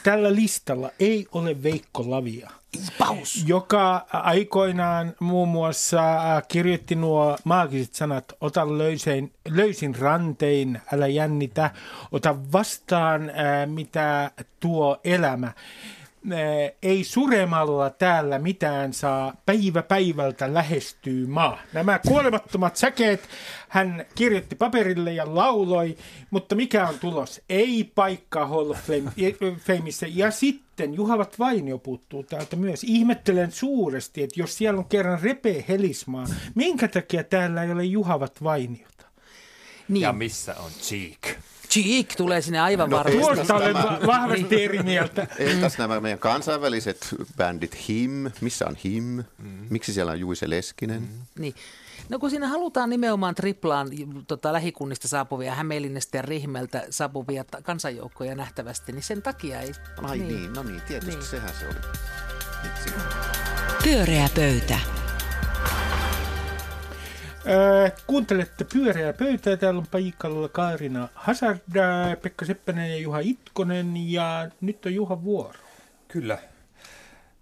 tällä 0.03 0.35
listalla 0.35 0.89
ei 0.99 1.27
ole 1.31 1.63
Veikko 1.63 2.09
Lavia. 2.09 2.51
Paus. 2.97 3.43
joka 3.47 4.05
aikoinaan 4.13 5.13
muun 5.19 5.49
muassa 5.49 6.35
äh, 6.35 6.43
kirjoitti 6.47 6.95
nuo 6.95 7.37
maagiset 7.43 7.93
sanat, 7.93 8.33
ota 8.41 8.77
löysin, 8.77 9.33
löysin 9.47 9.95
rantein, 9.95 10.81
älä 10.93 11.07
jännitä, 11.07 11.71
ota 12.11 12.35
vastaan 12.51 13.29
äh, 13.29 13.35
mitä 13.65 14.31
tuo 14.59 14.99
elämä 15.03 15.51
ei 16.83 17.03
suremalla 17.03 17.89
täällä 17.89 18.39
mitään 18.39 18.93
saa 18.93 19.33
päivä 19.45 19.83
päivältä 19.83 20.53
lähestyy 20.53 21.27
maa. 21.27 21.59
Nämä 21.73 21.99
kuolemattomat 21.99 22.75
säkeet 22.75 23.29
hän 23.69 24.05
kirjoitti 24.15 24.55
paperille 24.55 25.13
ja 25.13 25.35
lauloi, 25.35 25.97
mutta 26.31 26.55
mikä 26.55 26.87
on 26.87 26.99
tulos? 26.99 27.41
Ei 27.49 27.91
paikka 27.95 28.47
Hall 28.47 28.69
of 28.69 28.79
Fameissa. 29.59 30.05
Ja 30.09 30.31
sitten 30.31 30.93
Juhavat 30.93 31.39
Vainio 31.39 31.77
puuttuu 31.77 32.23
täältä 32.23 32.55
myös. 32.55 32.83
Ihmettelen 32.83 33.51
suuresti, 33.51 34.23
että 34.23 34.39
jos 34.39 34.57
siellä 34.57 34.77
on 34.77 34.85
kerran 34.85 35.21
Repe 35.21 35.65
Helismaa, 35.67 36.25
minkä 36.55 36.87
takia 36.87 37.23
täällä 37.23 37.63
ei 37.63 37.71
ole 37.71 37.83
Juhavat 37.83 38.43
Vainiota? 38.43 39.05
Niin. 39.87 40.01
Ja 40.01 40.13
missä 40.13 40.55
on 40.55 40.71
Cheek? 40.71 41.37
Cheek 41.75 42.15
tulee 42.17 42.41
sinne 42.41 42.59
aivan 42.59 42.89
no, 42.89 42.97
varmasti. 42.97 43.35
Tuosta 43.35 43.55
olen 43.55 43.75
vahvasti 44.07 44.63
eri 44.63 44.83
mieltä. 44.83 45.27
Entäs 45.39 45.77
nämä 45.77 45.99
meidän 45.99 46.19
kansainväliset 46.19 47.15
bändit 47.37 47.87
Him? 47.89 48.31
Missä 48.41 48.65
on 48.65 48.75
Him? 48.85 49.03
Mm. 49.03 49.67
Miksi 49.69 49.93
siellä 49.93 50.11
on 50.11 50.19
Juise 50.19 50.49
Leskinen? 50.49 51.01
Mm. 51.01 51.07
Niin. 51.39 51.55
No 52.09 52.19
kun 52.19 52.29
siinä 52.29 52.47
halutaan 52.47 52.89
nimenomaan 52.89 53.35
triplaan 53.35 53.87
tota, 54.27 54.53
lähikunnista 54.53 55.07
saapuvia, 55.07 55.55
Hämeenlinnasta 55.55 56.17
ja 56.17 56.21
Rihmeltä 56.21 56.85
saapuvia 56.89 57.45
kansanjoukkoja 57.63 58.35
nähtävästi, 58.35 58.91
niin 58.91 59.03
sen 59.03 59.21
takia 59.21 59.61
ei... 59.61 59.71
Ai 60.01 60.17
niin, 60.17 60.27
niin 60.27 60.53
no 60.53 60.63
niin, 60.63 60.81
tietysti 60.87 61.15
niin. 61.15 61.25
sehän 61.25 61.53
se 61.59 61.67
oli. 61.67 61.75
Pyöreä 63.83 64.29
pöytä. 64.35 64.79
Kuuntelette 68.07 68.65
pyöreää 68.73 69.13
pöytää. 69.13 69.57
Täällä 69.57 69.77
on 69.77 69.87
paikalla 69.91 70.49
Kaarina 70.49 71.09
Hazard, 71.13 71.59
Pekka 72.21 72.45
Seppänen 72.45 72.91
ja 72.91 72.97
Juha 72.97 73.19
Itkonen. 73.19 74.11
Ja 74.11 74.49
nyt 74.61 74.85
on 74.85 74.95
Juha 74.95 75.23
vuoro. 75.23 75.59
Kyllä. 76.07 76.37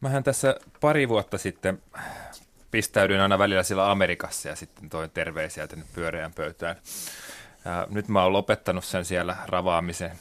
Mähän 0.02 0.24
tässä 0.24 0.56
pari 0.82 1.10
vuotta 1.10 1.38
sitten 1.38 1.82
pistäydyin 2.72 3.22
aina 3.22 3.40
välillä 3.40 3.64
sillä 3.64 3.92
Amerikassa 3.92 4.50
ja 4.50 4.56
sitten 4.56 4.90
toin 4.90 5.10
terveisiä 5.10 5.68
tänne 5.68 5.86
pyöreään 5.96 6.34
pöytään. 6.34 6.76
Ja 7.66 7.88
nyt 7.90 8.08
mä 8.08 8.24
oon 8.24 8.34
lopettanut 8.34 8.86
sen 8.86 9.06
siellä 9.06 9.36
ravaamisen. 9.48 10.12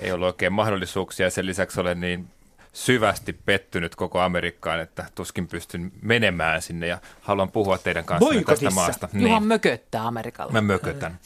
Ei 0.00 0.12
ollut 0.12 0.26
oikein 0.26 0.52
mahdollisuuksia 0.52 1.30
sen 1.30 1.46
lisäksi 1.46 1.80
olen 1.80 2.00
niin 2.00 2.28
syvästi 2.76 3.32
pettynyt 3.32 3.96
koko 3.96 4.20
Amerikkaan, 4.20 4.80
että 4.80 5.06
tuskin 5.14 5.48
pystyn 5.48 5.92
menemään 6.02 6.62
sinne 6.62 6.86
ja 6.86 6.98
haluan 7.20 7.50
puhua 7.50 7.78
teidän 7.78 8.04
kanssa 8.04 8.30
tästä 8.46 8.70
maasta. 8.70 9.08
Niin. 9.12 9.42
Mököttää 9.42 10.06
Amerikalla. 10.06 10.52
Mä 10.52 10.60
mökötän. 10.60 11.18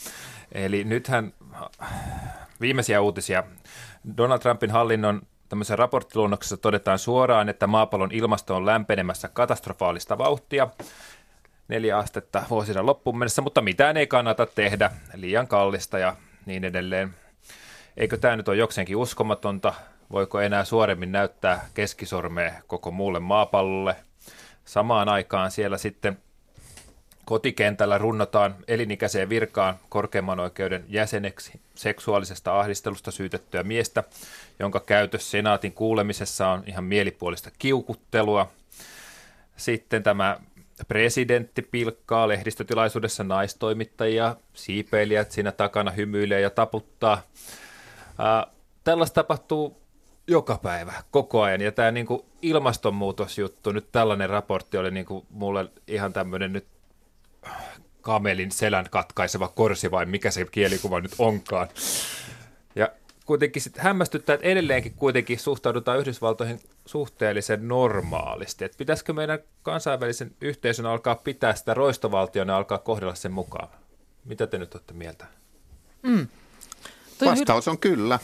Eli 0.53 0.85
nythän 0.85 1.33
viimeisiä 2.61 3.01
uutisia. 3.01 3.45
Donald 4.17 4.39
Trumpin 4.39 4.71
hallinnon 4.71 5.23
tämmöisessä 5.49 5.77
raporttiluonnoksessa 5.77 6.57
todetaan 6.57 6.99
suoraan, 6.99 7.49
että 7.49 7.67
maapallon 7.67 8.13
ilmasto 8.13 8.57
on 8.57 8.67
lämpenemässä 8.67 9.29
katastrofaalista 9.29 10.19
vauhtia 10.19 10.69
neljä 11.69 11.99
astetta 11.99 12.43
vuosina 12.51 12.87
loppuun 12.87 13.19
mennessä, 13.19 13.43
mutta 13.43 13.61
mitään 13.61 13.97
ei 13.97 14.07
kannata 14.07 14.47
tehdä, 14.47 14.91
liian 15.15 15.47
kallista 15.47 15.99
ja 15.99 16.17
niin 16.47 16.65
edelleen. 16.65 17.15
Eikö 17.97 18.17
tämä 18.17 18.37
nyt 18.37 18.49
ole 18.49 18.57
jokseenkin 18.57 18.97
uskomatonta? 18.97 19.75
Voiko 20.13 20.41
enää 20.41 20.65
suoremmin 20.65 21.13
näyttää 21.13 21.69
keskisormea 21.75 22.53
koko 22.67 22.91
muulle 22.91 23.21
maapallolle? 23.21 23.97
Samaan 24.65 25.09
aikaan 25.09 25.51
siellä 25.51 25.79
sitten 25.79 26.19
kotikentällä 27.25 27.99
runnotaan 27.99 28.55
elinikäiseen 28.69 29.29
virkaan 29.29 29.79
korkeimman 29.89 30.41
oikeuden 30.41 30.85
jäseneksi 30.89 31.61
seksuaalisesta 31.75 32.61
ahdistelusta 32.61 33.11
syytettyä 33.11 33.63
miestä, 33.63 34.05
jonka 34.59 34.81
käytös 34.81 35.31
senaatin 35.31 35.73
kuulemisessa 35.73 36.49
on 36.49 36.63
ihan 36.67 36.85
mielipuolista 36.85 37.51
kiukuttelua. 37.59 38.51
Sitten 39.57 40.03
tämä 40.03 40.41
presidentti 40.89 41.63
pilkkaa 41.63 42.29
lehdistötilaisuudessa 42.29 43.25
naistoimittajia, 43.25 44.37
siipeilijät 44.55 45.31
siinä 45.31 45.53
takana 45.53 45.91
hymyilee 45.91 46.41
ja 46.41 46.51
taputtaa. 46.51 47.23
Tällaista 48.85 49.15
tapahtuu 49.15 49.80
joka 50.31 50.59
päivä, 50.63 50.93
koko 51.11 51.43
ajan. 51.43 51.61
Ja 51.61 51.73
tämä 51.73 51.91
niinku 51.91 52.27
ilmastonmuutosjuttu, 52.43 53.73
nyt 53.73 53.93
tällainen 53.93 54.31
raportti 54.31 54.77
oli 54.77 54.91
niinku 54.91 55.27
mulle 55.31 55.71
ihan 55.87 56.13
tämmöinen 56.13 56.53
nyt 56.53 56.67
kamelin 58.01 58.53
selän 58.53 58.87
katkaiseva 58.91 59.49
korsi 59.49 59.91
vai 59.91 60.07
mikä 60.07 60.31
se 60.31 60.45
kielikuva 60.45 61.01
nyt 61.01 61.15
onkaan. 61.19 61.69
Ja 62.75 62.89
kuitenkin 63.27 63.63
sit 63.63 63.79
hämmästyttää, 63.79 64.35
että 64.35 64.47
edelleenkin 64.47 64.95
kuitenkin 64.95 65.39
suhtaudutaan 65.39 65.99
Yhdysvaltoihin 65.99 66.61
suhteellisen 66.87 67.69
normaalisti. 67.69 68.65
Että 68.65 68.79
pitäisikö 68.79 69.13
meidän 69.13 69.39
kansainvälisen 69.63 70.33
yhteisön 70.41 70.87
alkaa 70.87 71.15
pitää 71.15 71.55
sitä 71.55 71.75
roistovaltiona 71.75 72.53
ja 72.53 72.57
alkaa 72.57 72.79
kohdella 72.79 73.15
sen 73.15 73.33
mukaan? 73.33 73.69
Mitä 74.25 74.47
te 74.47 74.59
nyt 74.59 74.75
olette 74.75 74.93
mieltä? 74.95 75.27
Mm. 76.03 76.29
Vastaus 77.25 77.69
on 77.69 77.79
kyllä. 77.79 78.19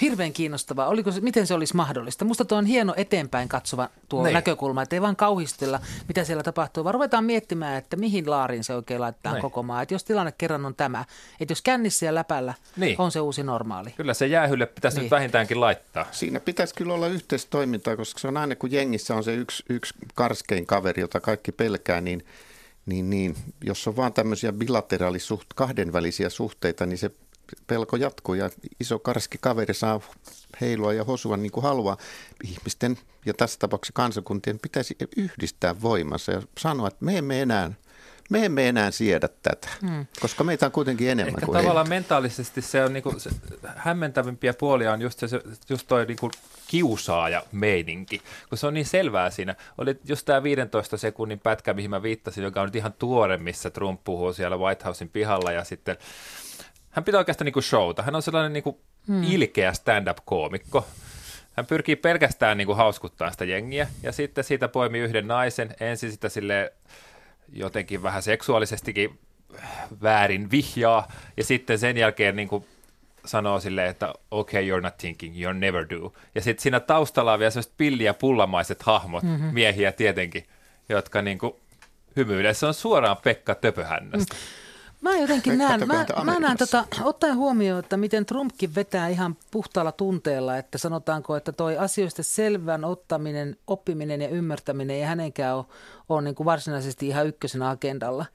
Hirveän 0.00 0.32
kiinnostavaa. 0.32 0.88
Oliko 0.88 1.12
se, 1.12 1.20
miten 1.20 1.46
se 1.46 1.54
olisi 1.54 1.76
mahdollista? 1.76 2.24
Musta 2.24 2.44
tuo 2.44 2.58
on 2.58 2.66
hieno 2.66 2.94
eteenpäin 2.96 3.48
katsova 3.48 3.88
tuo 4.08 4.22
Nein. 4.22 4.34
näkökulma, 4.34 4.82
että 4.82 4.96
ei 4.96 5.02
vaan 5.02 5.16
kauhistella, 5.16 5.80
mitä 6.08 6.24
siellä 6.24 6.42
tapahtuu, 6.42 6.84
vaan 6.84 6.94
ruvetaan 6.94 7.24
miettimään, 7.24 7.78
että 7.78 7.96
mihin 7.96 8.30
laariin 8.30 8.64
se 8.64 8.74
oikein 8.74 9.00
laittaa 9.00 9.32
Nein. 9.32 9.42
koko 9.42 9.62
maa. 9.62 9.82
Että 9.82 9.94
jos 9.94 10.04
tilanne 10.04 10.32
kerran 10.38 10.66
on 10.66 10.74
tämä, 10.74 11.04
että 11.40 11.52
jos 11.52 11.62
kännissä 11.62 12.06
ja 12.06 12.14
läpällä 12.14 12.54
niin. 12.76 12.96
on 12.98 13.12
se 13.12 13.20
uusi 13.20 13.42
normaali. 13.42 13.90
Kyllä 13.96 14.14
se 14.14 14.26
jäähylle 14.26 14.66
pitäisi 14.66 14.96
niin. 14.96 15.02
nyt 15.04 15.10
vähintäänkin 15.10 15.60
laittaa. 15.60 16.06
Siinä 16.10 16.40
pitäisi 16.40 16.74
kyllä 16.74 16.94
olla 16.94 17.06
yhteistoimintaa, 17.06 17.96
koska 17.96 18.20
se 18.20 18.28
on 18.28 18.36
aina 18.36 18.56
kun 18.56 18.72
jengissä 18.72 19.14
on 19.14 19.24
se 19.24 19.34
yksi, 19.34 19.64
yksi 19.68 19.94
karskein 20.14 20.66
kaveri, 20.66 21.00
jota 21.00 21.20
kaikki 21.20 21.52
pelkää, 21.52 22.00
niin 22.00 22.24
niin, 22.86 23.10
niin, 23.10 23.36
jos 23.64 23.88
on 23.88 23.96
vaan 23.96 24.12
tämmöisiä 24.12 24.52
bilateraalisuht, 24.52 25.46
kahdenvälisiä 25.54 26.28
suhteita, 26.28 26.86
niin 26.86 26.98
se 26.98 27.10
pelko 27.66 27.96
jatkuu 27.96 28.34
ja 28.34 28.50
iso 28.80 28.98
karski 28.98 29.38
kaveri 29.40 29.74
saa 29.74 30.00
heilua 30.60 30.92
ja 30.92 31.04
hosua 31.04 31.36
niin 31.36 31.52
kuin 31.52 31.64
haluaa. 31.64 31.96
Ihmisten 32.44 32.98
ja 33.26 33.34
tässä 33.34 33.58
tapauksessa 33.58 33.92
kansakuntien 33.92 34.58
pitäisi 34.58 34.96
yhdistää 35.16 35.82
voimansa 35.82 36.32
ja 36.32 36.42
sanoa, 36.58 36.88
että 36.88 37.04
me 37.04 37.18
emme 37.18 37.42
enää 37.42 37.72
me 38.30 38.44
emme 38.44 38.68
enää 38.68 38.90
siedä 38.90 39.28
tätä, 39.42 39.68
hmm. 39.80 40.06
koska 40.20 40.44
meitä 40.44 40.66
on 40.66 40.72
kuitenkin 40.72 41.10
enemmän 41.10 41.34
Ehkä 41.34 41.46
kuin 41.46 41.56
tavallaan 41.56 41.86
heitä. 41.86 41.94
mentaalisesti 41.94 42.62
se 42.62 42.84
on 42.84 42.92
niinku, 42.92 43.14
se, 43.18 43.30
hämmentävimpiä 43.76 44.54
puolia 44.54 44.92
on 44.92 45.02
just, 45.02 45.18
se, 45.18 45.40
just 45.68 45.86
toi 45.88 46.06
niinku 46.06 46.30
kiusaaja 46.66 47.42
meininki, 47.52 48.22
kun 48.48 48.58
se 48.58 48.66
on 48.66 48.74
niin 48.74 48.86
selvää 48.86 49.30
siinä. 49.30 49.56
Oli 49.78 50.00
just 50.08 50.26
tämä 50.26 50.42
15 50.42 50.96
sekunnin 50.96 51.40
pätkä, 51.40 51.74
mihin 51.74 51.90
mä 51.90 52.02
viittasin, 52.02 52.44
joka 52.44 52.60
on 52.60 52.66
nyt 52.66 52.76
ihan 52.76 52.92
tuore, 52.92 53.36
missä 53.36 53.70
Trump 53.70 54.04
puhuu 54.04 54.32
siellä 54.32 54.56
White 54.56 54.84
Housein 54.84 55.10
pihalla 55.10 55.52
ja 55.52 55.64
sitten 55.64 55.96
hän 56.90 57.04
pitää 57.04 57.18
oikeastaan 57.18 57.46
niin 57.46 57.52
kuin 57.52 57.62
showta. 57.62 58.02
Hän 58.02 58.14
on 58.14 58.22
sellainen 58.22 58.52
niin 58.52 58.62
kuin 58.62 58.76
hmm. 59.06 59.22
ilkeä 59.22 59.72
stand-up-koomikko. 59.72 60.86
Hän 61.52 61.66
pyrkii 61.66 61.96
pelkästään 61.96 62.58
niin 62.58 62.66
kuin 62.66 62.76
hauskuttaa 62.76 63.30
sitä 63.30 63.44
jengiä 63.44 63.88
ja 64.02 64.12
sitten 64.12 64.44
siitä 64.44 64.68
poimii 64.68 65.00
yhden 65.00 65.28
naisen. 65.28 65.74
Ensin 65.80 66.12
sitä 66.12 66.28
sille 66.28 66.72
jotenkin 67.52 68.02
vähän 68.02 68.22
seksuaalisestikin 68.22 69.18
väärin 70.02 70.50
vihjaa 70.50 71.12
ja 71.36 71.44
sitten 71.44 71.78
sen 71.78 71.96
jälkeen 71.96 72.36
niin 72.36 72.48
kuin 72.48 72.66
sanoo 73.24 73.60
silleen, 73.60 73.90
että 73.90 74.14
okay, 74.30 74.62
you're 74.62 74.80
not 74.80 74.96
thinking, 74.96 75.34
you're 75.34 75.54
never 75.54 75.86
do. 75.90 76.12
Ja 76.34 76.40
sitten 76.40 76.62
siinä 76.62 76.80
taustalla 76.80 77.32
on 77.32 77.38
vielä 77.38 77.50
sellaiset 77.50 77.72
pilli- 77.76 78.04
ja 78.04 78.14
pullamaiset 78.14 78.82
hahmot, 78.82 79.22
mm-hmm. 79.22 79.54
miehiä 79.54 79.92
tietenkin, 79.92 80.46
jotka 80.88 81.22
niin 81.22 81.38
kuin 81.38 81.54
hymyilee. 82.16 82.54
Se 82.54 82.66
on 82.66 82.74
suoraan 82.74 83.16
Pekka 83.16 83.54
Töpöhännästä. 83.54 84.34
Mm. 84.34 84.40
Mä 85.00 85.16
jotenkin 85.16 85.58
näen, 85.58 85.88
mä, 85.88 86.06
mä 86.24 86.40
näen 86.40 86.56
tota, 86.56 86.84
ottaen 87.02 87.36
huomioon, 87.36 87.78
että 87.80 87.96
miten 87.96 88.26
Trumpkin 88.26 88.74
vetää 88.74 89.08
ihan 89.08 89.36
puhtaalla 89.50 89.92
tunteella, 89.92 90.56
että 90.56 90.78
sanotaanko, 90.78 91.36
että 91.36 91.52
toi 91.52 91.78
asioista 91.78 92.22
selvän 92.22 92.84
ottaminen, 92.84 93.56
oppiminen 93.66 94.22
ja 94.22 94.28
ymmärtäminen 94.28 94.96
ei 94.96 95.02
hänenkään 95.02 95.56
ole, 95.56 95.64
ole 96.08 96.22
niin 96.22 96.34
kuin 96.34 96.44
varsinaisesti 96.44 97.08
ihan 97.08 97.26
ykkösenä 97.26 97.70
agendalla. 97.70 98.26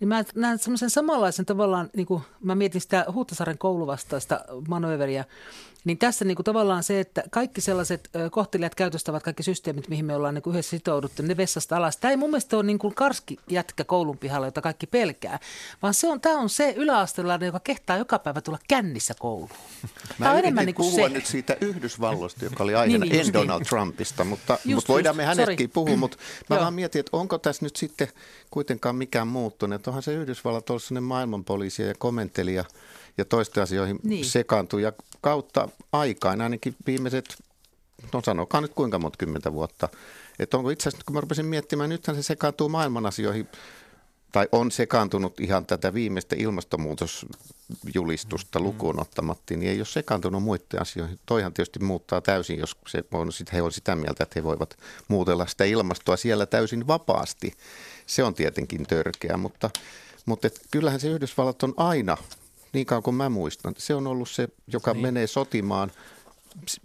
Niin 0.00 0.08
mä 0.08 0.24
näen 0.34 0.58
semmoisen 0.58 0.90
samanlaisen 0.90 1.46
tavallaan, 1.46 1.90
niin 1.96 2.06
kuin 2.06 2.22
mä 2.40 2.54
mietin 2.54 2.80
sitä 2.80 3.04
Huhtasaaren 3.14 3.58
kouluvastaista 3.58 4.40
manööveriä, 4.68 5.24
niin 5.84 5.98
tässä 5.98 6.24
niin 6.24 6.36
kuin 6.36 6.44
tavallaan 6.44 6.82
se, 6.82 7.00
että 7.00 7.22
kaikki 7.30 7.60
sellaiset 7.60 8.10
kohtelijat 8.30 8.74
käytöstävät 8.74 9.22
kaikki 9.22 9.42
systeemit, 9.42 9.88
mihin 9.88 10.04
me 10.04 10.16
ollaan 10.16 10.34
niin 10.34 10.42
kuin 10.42 10.54
yhdessä 10.54 10.70
sitouduttu, 10.70 11.22
ne 11.22 11.36
vessasta 11.36 11.76
alas. 11.76 11.96
Tämä 11.96 12.10
ei 12.10 12.16
mun 12.16 12.30
mielestä 12.30 12.56
ole 12.56 12.64
niin 12.64 12.78
kuin 12.78 12.94
karski 12.94 13.38
jätkä 13.48 13.84
koulun 13.84 14.18
pihalla, 14.18 14.46
jota 14.46 14.60
kaikki 14.60 14.86
pelkää, 14.86 15.38
vaan 15.82 15.94
se 15.94 16.08
on, 16.08 16.20
tämä 16.20 16.38
on 16.38 16.48
se 16.48 16.74
yläasteella, 16.76 17.38
joka 17.42 17.60
kehtaa 17.60 17.96
joka 17.96 18.18
päivä 18.18 18.40
tulla 18.40 18.58
kännissä 18.68 19.14
kouluun. 19.18 19.50
Mä 19.82 19.88
tämä 20.18 20.30
on 20.30 20.38
enemmän 20.38 20.66
niin 20.66 20.74
kuin 20.74 20.90
puhua 20.90 21.08
se. 21.08 21.14
nyt 21.14 21.26
siitä 21.26 21.56
Yhdysvalloista, 21.60 22.44
joka 22.44 22.64
oli 22.64 22.74
aiheena, 22.74 23.04
niin, 23.04 23.12
niin, 23.12 23.26
en 23.26 23.32
Donald 23.32 23.60
niin. 23.60 23.68
Trumpista, 23.68 24.24
mutta, 24.24 24.52
just, 24.52 24.74
mutta 24.74 24.92
voidaan 24.92 25.16
just, 25.16 25.16
me 25.16 25.24
hänetkin 25.24 25.70
puhua, 25.70 25.96
mutta 25.96 26.16
mä 26.50 26.60
vaan 26.60 26.74
mietin, 26.74 27.00
että 27.00 27.16
onko 27.16 27.38
tässä 27.38 27.64
nyt 27.64 27.76
sitten 27.76 28.08
kuitenkaan 28.50 28.96
mikään 28.96 29.28
muuttunut. 29.28 29.74
Että 29.74 29.90
onhan 29.90 30.02
se 30.02 30.14
Yhdysvallat 30.14 30.70
ollut 30.70 30.82
sellainen 30.82 31.04
maailmanpoliisia 31.04 31.86
ja 31.86 31.94
komentelija– 31.98 32.64
ja 33.18 33.24
toisten 33.24 33.62
asioihin 33.62 33.98
niin. 34.02 34.24
sekaantuu. 34.24 34.78
Ja 34.78 34.92
kautta 35.20 35.68
aikaan, 35.92 36.40
ainakin 36.40 36.76
viimeiset, 36.86 37.42
no 38.12 38.22
sanokaa 38.24 38.60
nyt 38.60 38.74
kuinka 38.74 38.98
monta 38.98 39.18
kymmentä 39.18 39.52
vuotta, 39.52 39.88
että 40.38 40.56
onko 40.56 40.70
itse 40.70 40.88
asiassa, 40.88 41.04
kun 41.06 41.14
mä 41.14 41.20
rupesin 41.20 41.46
miettimään, 41.46 41.90
nythän 41.90 42.16
se 42.16 42.22
sekaantuu 42.22 42.68
maailman 42.68 43.06
asioihin, 43.06 43.48
tai 44.32 44.48
on 44.52 44.70
sekaantunut 44.70 45.40
ihan 45.40 45.66
tätä 45.66 45.94
viimeistä 45.94 46.36
ilmastonmuutosjulistusta 46.38 48.58
mm. 48.58 48.64
lukuun 48.64 49.00
ottamatta, 49.00 49.54
niin 49.54 49.70
ei 49.70 49.78
ole 49.78 49.86
sekaantunut 49.86 50.42
muiden 50.42 50.80
asioihin. 50.80 51.18
Toihan 51.26 51.52
tietysti 51.52 51.78
muuttaa 51.78 52.20
täysin, 52.20 52.58
jos 52.58 52.76
se 52.86 53.04
on, 53.12 53.30
he 53.52 53.62
on 53.62 53.72
sitä 53.72 53.96
mieltä, 53.96 54.22
että 54.22 54.40
he 54.40 54.44
voivat 54.44 54.78
muutella 55.08 55.46
sitä 55.46 55.64
ilmastoa 55.64 56.16
siellä 56.16 56.46
täysin 56.46 56.86
vapaasti. 56.86 57.52
Se 58.06 58.24
on 58.24 58.34
tietenkin 58.34 58.86
törkeä, 58.86 59.36
mutta, 59.36 59.70
mutta 60.26 60.46
et 60.46 60.60
kyllähän 60.70 61.00
se 61.00 61.08
Yhdysvallat 61.08 61.62
on 61.62 61.74
aina 61.76 62.16
niin 62.72 62.86
kauan 62.86 63.02
kuin 63.02 63.14
mä 63.14 63.28
muistan. 63.28 63.74
Se 63.78 63.94
on 63.94 64.06
ollut 64.06 64.30
se, 64.30 64.48
joka 64.66 64.92
niin. 64.92 65.02
menee 65.02 65.26
sotimaan 65.26 65.92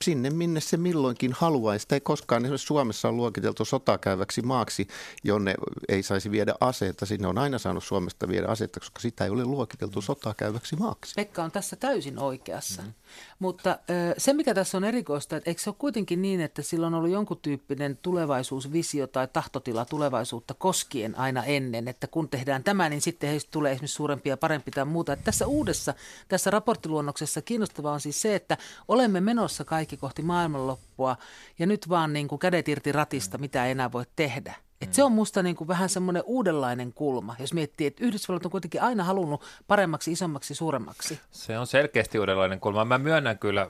sinne, 0.03 0.30
minne 0.30 0.60
se 0.60 0.77
milloinkin 0.77 1.34
haluaa. 1.34 1.77
Sitä 1.77 1.95
ei 1.95 2.01
koskaan 2.01 2.45
esimerkiksi 2.45 2.67
Suomessa 2.67 3.08
on 3.10 3.17
luokiteltu 3.17 3.65
sotakäyväksi 3.65 4.41
maaksi, 4.41 4.88
jonne 5.23 5.56
ei 5.89 6.03
saisi 6.03 6.32
viedä 6.32 6.56
aseita. 6.60 7.06
Sinne 7.06 7.27
on 7.27 7.38
aina 7.38 7.58
saanut 7.58 7.84
Suomesta 7.84 8.27
viedä 8.27 8.47
aseita, 8.47 8.80
koska 8.80 8.99
sitä 8.99 9.23
ei 9.23 9.30
ole 9.30 9.45
luokiteltu 9.45 10.01
sotakäyväksi 10.01 10.75
maaksi. 10.75 11.13
Pekka 11.15 11.43
on 11.43 11.51
tässä 11.51 11.75
täysin 11.75 12.19
oikeassa. 12.19 12.82
Mm-hmm. 12.82 12.93
Mutta 13.39 13.80
se, 14.17 14.34
mikä 14.34 14.53
tässä 14.53 14.77
on 14.77 14.84
erikoista, 14.84 15.38
että 15.38 15.49
eikö 15.49 15.62
se 15.62 15.69
ole 15.69 15.75
kuitenkin 15.80 16.21
niin, 16.21 16.41
että 16.41 16.62
sillä 16.62 16.88
on 16.88 16.93
ollut 16.93 17.12
jonkun 17.12 17.39
tyyppinen 17.41 17.97
tulevaisuusvisio 18.01 19.08
tai 19.08 19.27
tahtotila 19.34 19.86
tulevaisuutta 19.86 20.53
koskien 20.53 21.17
aina 21.17 21.43
ennen, 21.43 21.88
että 21.88 22.08
kun 22.08 22.30
tehdään 22.30 22.63
tämä, 22.63 22.89
niin 22.89 23.01
sitten 23.01 23.30
heistä 23.30 23.51
tulee 23.51 23.71
esimerkiksi 23.71 23.95
suurempia 23.95 24.34
ja 24.34 24.38
parempi 24.38 24.71
tai 24.71 24.86
muuta. 24.86 25.13
Että 25.13 25.25
tässä 25.25 25.47
uudessa, 25.47 25.93
tässä 26.27 26.51
raporttiluonnoksessa 26.51 27.41
kiinnostavaa 27.41 27.93
on 27.93 28.01
siis 28.01 28.21
se, 28.21 28.36
että 28.36 28.58
olemme 28.88 29.21
menossa 29.21 29.57
kaikki 29.65 29.98
kohti 29.98 30.22
maailmanloppua 30.22 31.17
ja 31.60 31.65
nyt 31.65 31.89
vaan 31.89 32.13
niin 32.13 32.28
kuin 32.28 32.39
kädet 32.39 32.67
irti 32.67 32.91
ratista, 32.91 33.38
mitä 33.38 33.65
ei 33.65 33.72
enää 33.72 33.91
voi 33.91 34.06
tehdä. 34.15 34.56
Et 34.82 34.93
se 34.93 35.04
on 35.04 35.12
musta 35.12 35.43
niin 35.43 35.56
kuin 35.56 35.67
vähän 35.67 35.89
semmoinen 35.89 36.24
uudenlainen 36.26 36.93
kulma, 36.93 37.36
jos 37.39 37.54
miettii, 37.54 37.88
että 37.88 38.06
Yhdysvallat 38.06 38.46
on 38.46 38.52
kuitenkin 38.52 38.82
aina 38.82 39.04
halunnut 39.04 39.43
paremmaksi, 39.67 40.12
isommaksi, 40.12 40.56
suuremmaksi. 40.56 41.20
Se 41.32 41.60
on 41.60 41.67
selkeästi 41.67 42.20
uudenlainen 42.20 42.60
kulma. 42.60 42.86
Mä 42.86 42.98
myönnän 42.98 43.39
kyllä, 43.39 43.70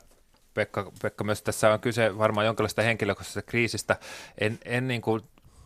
Pekka, 0.54 0.92
Pekka 1.02 1.24
myös 1.24 1.42
tässä 1.42 1.74
on 1.74 1.80
kyse 1.80 2.18
varmaan 2.18 2.46
jonkinlaista 2.46 2.82
henkilökohtaisesta 2.82 3.42
kriisistä. 3.42 3.96
En, 4.38 4.60
en 4.66 4.88
niin 4.88 5.02
kuin 5.02 5.22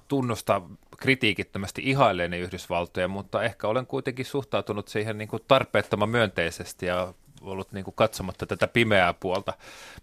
tunnusta 0.08 0.62
kritiikittömästi 0.98 1.82
ihailleeni 1.86 2.40
Yhdysvaltoja, 2.40 3.08
mutta 3.08 3.44
ehkä 3.44 3.68
olen 3.68 3.88
kuitenkin 3.88 4.26
suhtautunut 4.26 4.88
siihen 4.88 5.18
niin 5.18 5.28
kuin 5.28 5.44
tarpeettoman 5.48 6.10
myönteisesti 6.10 6.86
ja 6.86 7.14
ollut 7.42 7.72
niin 7.72 7.84
kuin 7.84 7.96
katsomatta 7.96 8.46
tätä 8.46 8.68
pimeää 8.68 9.14
puolta. 9.14 9.54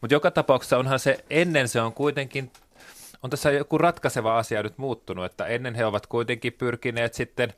Mutta 0.01 0.15
joka 0.15 0.31
tapauksessa 0.31 0.79
onhan 0.79 0.99
se, 0.99 1.25
ennen 1.31 1.69
se 1.69 1.81
on 1.81 1.93
kuitenkin, 1.93 2.53
on 3.23 3.31
tässä 3.31 3.51
joku 3.51 3.79
ratkaiseva 3.79 4.39
asia 4.39 4.63
nyt 4.63 4.79
muuttunut, 4.79 5.25
että 5.25 5.47
ennen 5.47 5.75
he 5.75 5.87
ovat 5.87 6.07
kuitenkin 6.07 6.53
pyrkineet 6.53 7.15
sitten 7.15 7.53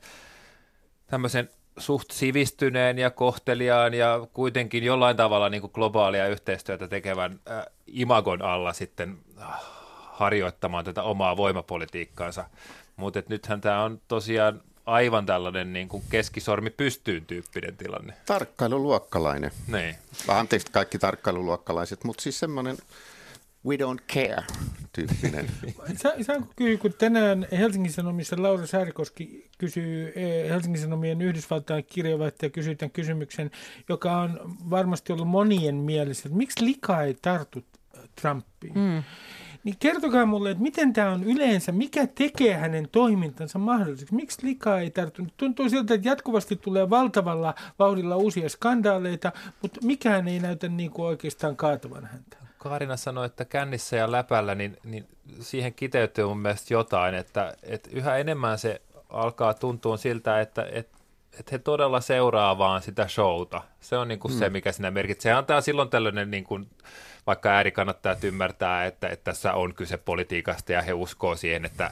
tämmöisen 1.07 1.49
suht 1.77 2.11
sivistyneen 2.11 2.97
ja 2.97 3.09
kohteliaan 3.09 3.93
ja 3.93 4.27
kuitenkin 4.33 4.83
jollain 4.83 5.17
tavalla 5.17 5.49
niin 5.49 5.61
kuin 5.61 5.71
globaalia 5.73 6.27
yhteistyötä 6.27 6.87
tekevän 6.87 7.39
äh, 7.51 7.65
imagon 7.87 8.41
alla 8.41 8.73
sitten 8.73 9.17
äh, 9.41 9.47
harjoittamaan 10.11 10.85
tätä 10.85 11.03
omaa 11.03 11.37
voimapolitiikkaansa. 11.37 12.45
Mutta 12.95 13.23
nythän 13.29 13.61
tämä 13.61 13.83
on 13.83 14.01
tosiaan 14.07 14.61
aivan 14.91 15.25
tällainen 15.25 15.73
niin 15.73 15.87
kuin 15.87 16.03
keskisormi 16.09 16.69
pystyyn 16.69 17.25
tyyppinen 17.25 17.77
tilanne. 17.77 18.13
Tarkkailuluokkalainen. 18.25 19.51
Niin. 19.67 19.95
Anteeksi 20.27 20.71
kaikki 20.71 20.99
tarkkailuluokkalaiset, 20.99 22.03
mutta 22.03 22.23
siis 22.23 22.39
semmoinen 22.39 22.77
we 23.65 23.75
don't 23.75 24.03
care 24.13 24.43
tyyppinen. 24.93 25.47
Sa- 25.95 26.13
saanko 26.21 26.53
kysyä, 26.55 26.77
kun 26.77 26.93
tänään 26.93 27.47
Helsingin 27.51 27.91
Sanomissa 27.91 28.35
Laura 28.39 28.67
Saarikoski 28.67 29.49
kysyy 29.57 30.13
eh, 30.15 30.49
Helsingin 30.49 30.81
Sanomien 30.81 31.21
Yhdysvaltain 31.21 31.85
kirjavaihtaja 31.85 32.49
kysyy 32.49 32.75
tämän 32.75 32.91
kysymyksen, 32.91 33.51
joka 33.89 34.17
on 34.17 34.55
varmasti 34.69 35.13
ollut 35.13 35.27
monien 35.27 35.75
mielessä, 35.75 36.29
että 36.29 36.37
miksi 36.37 36.65
lika 36.65 37.01
ei 37.03 37.17
tartu 37.21 37.63
Trumpiin? 38.21 38.73
Mm. 38.73 39.03
Niin 39.63 39.75
kertokaa 39.79 40.25
mulle, 40.25 40.51
että 40.51 40.63
miten 40.63 40.93
tämä 40.93 41.11
on 41.11 41.23
yleensä, 41.23 41.71
mikä 41.71 42.07
tekee 42.07 42.53
hänen 42.53 42.89
toimintansa 42.91 43.59
mahdolliseksi? 43.59 44.15
Miksi 44.15 44.47
likaa 44.47 44.79
ei 44.79 44.89
tarttu? 44.89 45.23
Tuntuu 45.37 45.69
siltä, 45.69 45.93
että 45.93 46.09
jatkuvasti 46.09 46.55
tulee 46.55 46.89
valtavalla 46.89 47.53
vauhdilla 47.79 48.15
uusia 48.15 48.49
skandaaleita, 48.49 49.31
mutta 49.61 49.79
mikään 49.83 50.27
ei 50.27 50.39
näytä 50.39 50.67
niin 50.67 50.91
kuin 50.91 51.05
oikeastaan 51.05 51.55
kaatavan 51.55 52.05
häntä. 52.05 52.37
Kaarina 52.57 52.97
sanoi, 52.97 53.25
että 53.25 53.45
kännissä 53.45 53.95
ja 53.95 54.11
läpällä, 54.11 54.55
niin, 54.55 54.77
niin 54.83 55.07
siihen 55.39 55.73
kiteytyy 55.73 56.25
mun 56.25 56.39
mielestä 56.39 56.73
jotain, 56.73 57.15
että, 57.15 57.53
että 57.63 57.89
yhä 57.93 58.17
enemmän 58.17 58.57
se 58.57 58.81
alkaa 59.09 59.53
tuntua 59.53 59.97
siltä, 59.97 60.41
että, 60.41 60.65
että, 60.71 60.97
että 61.39 61.49
he 61.51 61.57
todella 61.57 62.01
seuraa 62.01 62.57
vaan 62.57 62.81
sitä 62.81 63.07
showta. 63.07 63.61
Se 63.79 63.97
on 63.97 64.07
niin 64.07 64.19
kuin 64.19 64.31
hmm. 64.31 64.39
se, 64.39 64.49
mikä 64.49 64.71
siinä 64.71 64.91
merkitsee. 64.91 65.31
Se 65.31 65.37
antaa 65.37 65.61
silloin 65.61 65.89
tällainen 65.89 66.31
niin 66.31 66.43
kuin, 66.43 66.69
vaikka 67.27 67.49
äärikannattaja 67.49 68.15
ymmärtää, 68.23 68.85
että, 68.85 69.07
että 69.07 69.23
tässä 69.23 69.53
on 69.53 69.73
kyse 69.73 69.97
politiikasta 69.97 70.71
ja 70.71 70.81
he 70.81 70.93
uskoo 70.93 71.35
siihen, 71.35 71.65
että, 71.65 71.91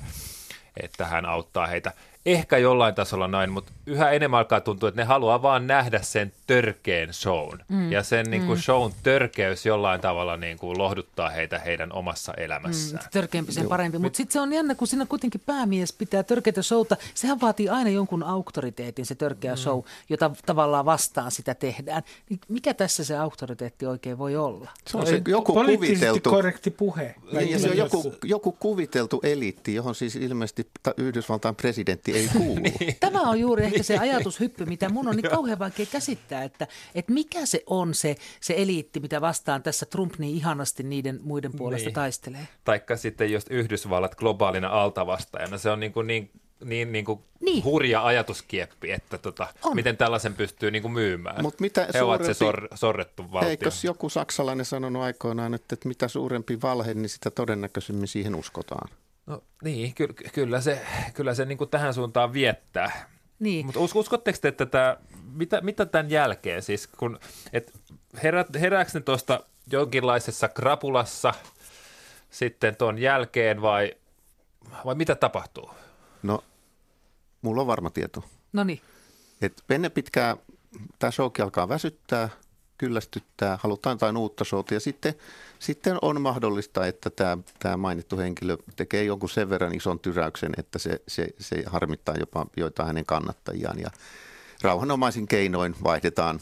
että 0.84 1.06
hän 1.06 1.26
auttaa 1.26 1.68
heitä. 1.68 1.94
Ehkä 2.26 2.58
jollain 2.58 2.96
tasolla 2.96 3.28
näin, 3.28 3.52
mutta 3.52 3.72
yhä 3.90 4.12
enemmän 4.12 4.38
alkaa 4.38 4.62
tuntua, 4.62 4.90
että 4.90 5.02
ne 5.02 5.06
haluaa 5.06 5.42
vaan 5.42 5.68
nähdä 5.68 6.02
sen 6.02 6.32
törkeen 6.48 7.14
shown. 7.14 7.60
Mm. 7.68 7.92
Ja 7.92 8.04
sen 8.04 8.26
niin 8.30 8.46
kuin 8.46 8.58
mm. 8.58 8.62
shown 8.62 8.94
törkeys 9.04 9.66
jollain 9.66 10.02
tavalla 10.02 10.38
niin 10.38 10.58
kuin 10.58 10.78
lohduttaa 10.78 11.30
heitä 11.30 11.60
heidän 11.60 11.94
omassa 11.94 12.34
elämässään. 12.34 13.04
Mm, 13.04 13.10
törkeämpi 13.12 13.52
sen 13.52 13.68
parempi. 13.68 13.98
Mutta 13.98 14.18
sitten 14.18 14.34
se 14.34 14.40
on 14.40 14.54
jännä, 14.54 14.76
kun 14.76 14.88
siinä 14.88 15.06
kuitenkin 15.06 15.42
päämies 15.46 15.94
pitää 15.94 16.24
törkeitä 16.24 16.62
showta. 16.62 16.98
Sehän 17.14 17.42
vaatii 17.42 17.70
aina 17.70 17.90
jonkun 17.90 18.24
auktoriteetin 18.24 19.06
se 19.06 19.16
törkeä 19.16 19.54
mm. 19.54 19.58
show, 19.58 19.82
jota 20.10 20.32
tavallaan 20.46 20.86
vastaan 20.86 21.32
sitä 21.32 21.56
tehdään. 21.56 22.04
Niin 22.30 22.40
mikä 22.48 22.74
tässä 22.74 23.04
se 23.04 23.18
auktoriteetti 23.18 23.86
oikein 23.86 24.18
voi 24.18 24.36
olla? 24.36 24.72
Se 24.88 24.98
on 24.98 25.08
se 25.08 25.22
joku 25.28 25.54
kuviteltu... 25.54 26.30
korrekti 26.30 26.72
puhe. 26.72 27.16
Niin, 27.32 27.52
ja 27.52 27.60
se 27.60 27.70
on 27.70 27.78
joku, 27.78 28.14
joku 28.24 28.52
kuviteltu 28.52 29.20
eliitti, 29.24 29.76
johon 29.76 29.96
siis 29.96 30.16
ilmeisesti 30.16 30.68
Yhdysvaltain 30.98 31.56
presidentti 31.56 32.12
ei 32.12 32.30
kuulu. 32.38 32.60
niin. 32.60 32.96
Tämä 33.00 33.22
on 33.22 33.40
juuri 33.40 33.66
ehkä 33.80 33.84
se 33.84 33.98
ajatushyppy, 33.98 34.66
mitä 34.66 34.90
mun 34.90 35.08
on 35.08 35.16
niin 35.16 35.30
kauhean 35.30 35.60
vaikea 35.60 35.86
käsittää, 35.86 36.44
että, 36.44 36.68
että 36.96 37.14
mikä 37.14 37.46
se 37.46 37.64
on 37.66 37.94
se, 37.94 38.16
se 38.42 38.54
eliitti, 38.58 39.00
mitä 39.00 39.22
vastaan 39.22 39.64
tässä 39.64 39.86
Trump 39.86 40.14
niin 40.18 40.36
ihanasti 40.36 40.84
niiden 40.84 41.20
muiden 41.24 41.52
puolesta 41.54 41.88
niin. 41.88 41.96
taistelee. 41.96 42.48
Taikka 42.64 42.98
sitten 42.98 43.32
just 43.32 43.48
Yhdysvallat 43.50 44.16
globaalina 44.16 44.68
altavastajana. 44.68 45.58
Se 45.58 45.70
on 45.70 45.80
niin, 45.80 45.94
kuin 45.94 46.08
niin 46.08 46.32
niin, 46.64 46.92
niin, 46.92 47.06
kuin 47.06 47.20
niin. 47.40 47.64
hurja 47.64 48.06
ajatuskieppi, 48.06 48.92
että 48.92 49.18
tota, 49.18 49.48
miten 49.74 49.98
tällaisen 49.98 50.34
pystyy 50.34 50.72
niin 50.72 50.82
kuin 50.82 50.92
myymään. 50.92 51.42
Mut 51.42 51.60
mitä 51.60 51.88
He 51.94 52.02
ovat 52.02 52.26
se 52.26 52.34
sor, 52.34 52.68
sorrettu 52.76 53.32
valtio. 53.32 53.50
Eikös 53.50 53.84
joku 53.84 54.10
saksalainen 54.10 54.66
sanonut 54.66 55.02
aikoinaan, 55.02 55.54
että, 55.54 55.74
että 55.74 55.88
mitä 55.88 56.08
suurempi 56.08 56.62
valhe, 56.62 56.94
niin 56.94 57.10
sitä 57.10 57.32
todennäköisemmin 57.32 58.08
siihen 58.08 58.36
uskotaan? 58.36 58.90
No 59.26 59.44
niin, 59.64 59.94
ky- 59.94 60.14
kyllä 60.34 60.62
se, 60.62 60.82
kyllä 61.14 61.34
se 61.34 61.46
niin 61.46 61.58
kuin 61.58 61.70
tähän 61.70 61.94
suuntaan 61.94 62.34
viettää. 62.34 63.10
Niin. 63.40 63.66
Mutta 63.66 63.80
uskotteko 63.80 64.38
te, 64.42 64.48
että 64.48 64.66
tämä, 64.66 64.98
mitä, 65.34 65.62
mitä 65.62 65.86
tämän 65.86 66.10
jälkeen 66.10 66.62
siis, 66.62 66.88
kun, 66.88 67.20
et 67.54 67.74
herä, 68.24 68.46
herääkö 68.62 68.92
ne 68.94 69.00
tuosta 69.00 69.44
jonkinlaisessa 69.72 70.48
krapulassa 70.48 71.34
sitten 72.30 72.76
tuon 72.76 72.98
jälkeen 72.98 73.62
vai, 73.62 73.94
vai 74.86 74.96
mitä 74.96 75.16
tapahtuu? 75.16 75.70
No, 76.24 76.44
mulla 77.42 77.62
on 77.62 77.68
varma 77.68 77.90
tieto. 77.90 78.24
No 78.54 78.64
niin. 78.64 78.82
Et 79.42 79.64
ennen 79.70 79.92
pitkää 79.92 80.38
tämä 81.00 81.12
showkin 81.12 81.44
alkaa 81.44 81.70
väsyttää– 81.70 82.30
kyllästyttää, 82.80 83.60
halutaan 83.62 83.94
jotain 83.94 84.18
uutta 84.18 84.44
showta. 84.44 84.74
Ja 84.74 84.80
sitten, 84.80 85.14
sitten 85.60 85.98
on 86.02 86.22
mahdollista, 86.22 86.88
että 86.88 87.10
tämä, 87.10 87.38
tämä 87.60 87.78
mainittu 87.78 88.18
henkilö 88.18 88.58
tekee 88.76 89.04
jonkun 89.04 89.30
sen 89.30 89.50
verran 89.50 89.76
ison 89.76 90.00
tyräyksen, 90.00 90.52
että 90.58 90.80
se, 90.80 91.02
se, 91.08 91.28
se 91.40 91.64
harmittaa 91.66 92.16
jopa 92.16 92.46
joitain 92.58 92.88
hänen 92.88 93.06
kannattajiaan. 93.06 93.80
Ja 93.80 93.90
rauhanomaisin 94.62 95.28
keinoin 95.28 95.76
vaihdetaan 95.84 96.40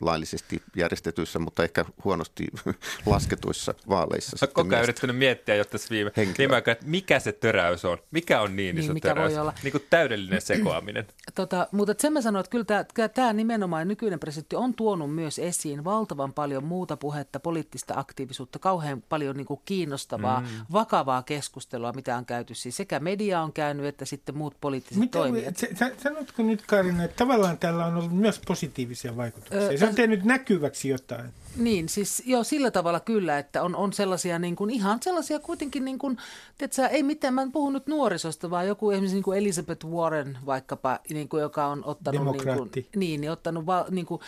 laillisesti 0.00 0.62
järjestetyissä, 0.76 1.38
mutta 1.38 1.62
ehkä 1.62 1.84
huonosti 2.04 2.46
lasketuissa 3.06 3.74
vaaleissa. 3.88 4.46
Koko 4.46 4.68
ajan 4.70 4.82
yrittänyt 4.82 5.16
miettiä, 5.16 5.54
jotta 5.54 5.78
viime, 5.90 6.12
viime 6.38 6.54
aikoina, 6.54 6.72
että 6.72 6.86
mikä 6.86 7.20
se 7.20 7.32
töräys 7.32 7.84
on, 7.84 7.98
mikä 8.10 8.40
on 8.40 8.56
niin, 8.56 8.74
niin 8.74 8.84
iso 8.84 8.94
mikä 8.94 9.08
töräys, 9.08 9.32
voi 9.32 9.40
olla. 9.40 9.52
niin 9.62 9.72
kuin 9.72 9.84
täydellinen 9.90 10.40
sekoaminen. 10.52 11.06
Tota, 11.34 11.68
mutta 11.72 11.94
sen 11.98 12.12
mä 12.12 12.20
sanon, 12.20 12.40
että 12.40 12.50
kyllä 12.50 12.64
tämä, 12.64 13.08
tämä 13.08 13.32
nimenomaan 13.32 13.88
nykyinen 13.88 14.20
presidentti 14.20 14.56
on 14.56 14.74
tuonut 14.74 15.14
myös 15.14 15.38
esiin 15.38 15.84
valtavan 15.84 16.32
paljon 16.32 16.64
muuta 16.64 16.96
puhetta, 16.96 17.40
poliittista 17.40 17.94
aktiivisuutta, 17.96 18.58
kauhean 18.58 19.02
paljon 19.08 19.36
niin 19.36 19.46
kuin 19.46 19.60
kiinnostavaa, 19.64 20.40
mm. 20.40 20.46
vakavaa 20.72 21.22
keskustelua, 21.22 21.92
mitä 21.92 22.16
on 22.16 22.26
käyty. 22.26 22.54
Siis 22.54 22.76
sekä 22.76 23.00
media 23.00 23.40
on 23.40 23.52
käynyt, 23.52 23.86
että 23.86 24.04
sitten 24.04 24.36
muut 24.36 24.56
poliittiset 24.60 24.98
mitä, 24.98 25.18
toimijat. 25.18 25.54
Sanotko 26.02 26.42
nyt 26.42 26.62
Karina, 26.66 27.04
että 27.04 27.16
tavallaan 27.16 27.58
tällä 27.58 27.86
on 27.86 27.96
ollut 27.96 28.12
myös 28.12 28.40
positiivisia 28.46 29.16
vaikutuksia? 29.16 29.60
Ö, 29.60 29.93
se 29.96 30.02
on 30.02 30.08
tehnyt 30.08 30.24
näkyväksi 30.24 30.88
jotain. 30.88 31.30
Niin, 31.56 31.88
siis 31.88 32.22
joo, 32.26 32.44
sillä 32.44 32.70
tavalla 32.70 33.00
kyllä, 33.00 33.38
että 33.38 33.62
on, 33.62 33.76
on 33.76 33.92
sellaisia 33.92 34.38
niin 34.38 34.56
kuin, 34.56 34.70
ihan 34.70 34.98
sellaisia 35.02 35.38
kuitenkin, 35.38 35.84
niin 35.84 35.98
kuin, 35.98 36.16
tiedätkö, 36.58 36.86
ei 36.86 37.02
mitään, 37.02 37.34
mä 37.34 37.42
en 37.42 37.52
puhu 37.52 37.70
nyt 37.70 37.86
nuorisosta, 37.86 38.50
vaan 38.50 38.66
joku 38.66 38.90
esimerkiksi 38.90 39.16
niin 39.16 39.22
kuin 39.22 39.38
Elizabeth 39.38 39.86
Warren 39.86 40.38
vaikkapa, 40.46 41.00
niin 41.10 41.28
kuin, 41.28 41.40
joka 41.40 41.66
on 41.66 41.84
ottanut, 41.84 42.22
niin, 42.22 42.56
kuin, 42.56 42.70
niin, 42.96 43.20
niin, 43.20 43.30
ottanut 43.30 43.66
va, 43.66 43.86
niin 43.90 44.06
kuin, 44.06 44.20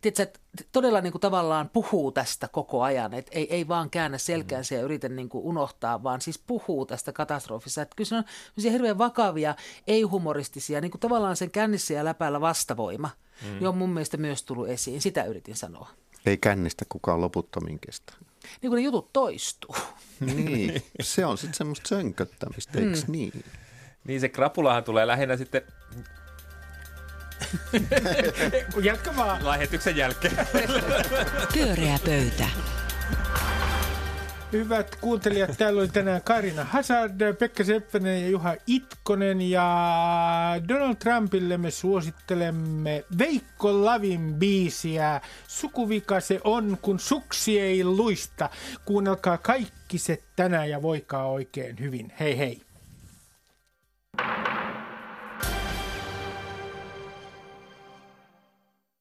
tiedätkö, 0.00 0.22
että 0.22 0.40
todella 0.72 1.00
niin 1.00 1.12
kuin 1.12 1.20
tavallaan 1.20 1.68
puhuu 1.68 2.12
tästä 2.12 2.48
koko 2.48 2.82
ajan, 2.82 3.14
että 3.14 3.32
ei, 3.34 3.54
ei 3.54 3.68
vaan 3.68 3.90
käännä 3.90 4.18
selkäänsä 4.18 4.74
ja 4.74 4.82
yritä 4.82 5.08
niin 5.08 5.28
kuin 5.28 5.44
unohtaa, 5.44 6.02
vaan 6.02 6.20
siis 6.20 6.38
puhuu 6.38 6.86
tästä 6.86 7.12
katastrofissa. 7.12 7.82
Että 7.82 7.96
kyllä 7.96 8.08
se 8.08 8.16
on 8.16 8.72
hirveän 8.72 8.98
vakavia, 8.98 9.54
ei-humoristisia, 9.86 10.80
niin 10.80 10.90
kuin 10.90 11.00
tavallaan 11.00 11.36
sen 11.36 11.50
kännissä 11.50 11.94
ja 11.94 12.04
läpällä 12.04 12.40
vastavoima, 12.40 13.10
mm. 13.42 13.66
on 13.66 13.76
mun 13.76 13.90
mielestä 13.90 14.16
myös 14.16 14.42
tullut 14.42 14.68
esiin. 14.68 15.00
Sitä 15.00 15.24
yritin 15.24 15.56
sanoa. 15.56 15.88
Ei 16.26 16.36
kännistä 16.36 16.84
kukaan 16.88 17.20
loputtomiin 17.20 17.78
kestä. 17.78 18.12
Niin 18.62 18.70
kuin 18.70 18.76
ne 18.76 18.80
jutut 18.80 19.12
toistuu. 19.12 19.76
niin, 20.20 20.82
se 21.02 21.26
on 21.26 21.38
sitten 21.38 21.54
semmoista 21.54 21.88
sönköttämistä, 21.88 22.78
eikö 22.78 22.90
mm. 22.90 23.12
niin? 23.12 23.44
Niin 24.04 24.20
se 24.20 24.28
krapulahan 24.28 24.84
tulee 24.84 25.06
lähinnä 25.06 25.36
sitten 25.36 25.62
Jatka 28.82 29.16
vaan. 29.16 29.44
Lähetyksen 29.44 29.96
jälkeen. 29.96 30.36
Pyöreä 31.54 31.98
pöytä. 32.04 32.44
Hyvät 34.52 34.96
kuuntelijat, 34.96 35.50
täällä 35.58 35.80
oli 35.80 35.88
tänään 35.88 36.22
Karina 36.22 36.64
Hazard, 36.64 37.34
Pekka 37.34 37.64
Seppänen 37.64 38.22
ja 38.22 38.28
Juha 38.28 38.54
Itkonen 38.66 39.40
ja 39.40 39.66
Donald 40.68 40.94
Trumpille 40.94 41.56
me 41.56 41.70
suosittelemme 41.70 43.04
Veikko 43.18 43.84
Lavin 43.84 44.34
biisiä 44.34 45.20
Sukuvika 45.48 46.20
se 46.20 46.40
on, 46.44 46.78
kun 46.82 47.00
suksi 47.00 47.60
ei 47.60 47.84
luista. 47.84 48.50
Kuunnelkaa 48.84 49.38
kaikki 49.38 49.98
se 49.98 50.22
tänään 50.36 50.70
ja 50.70 50.82
voikaa 50.82 51.26
oikein 51.26 51.78
hyvin. 51.80 52.12
Hei 52.20 52.38
hei! 52.38 52.69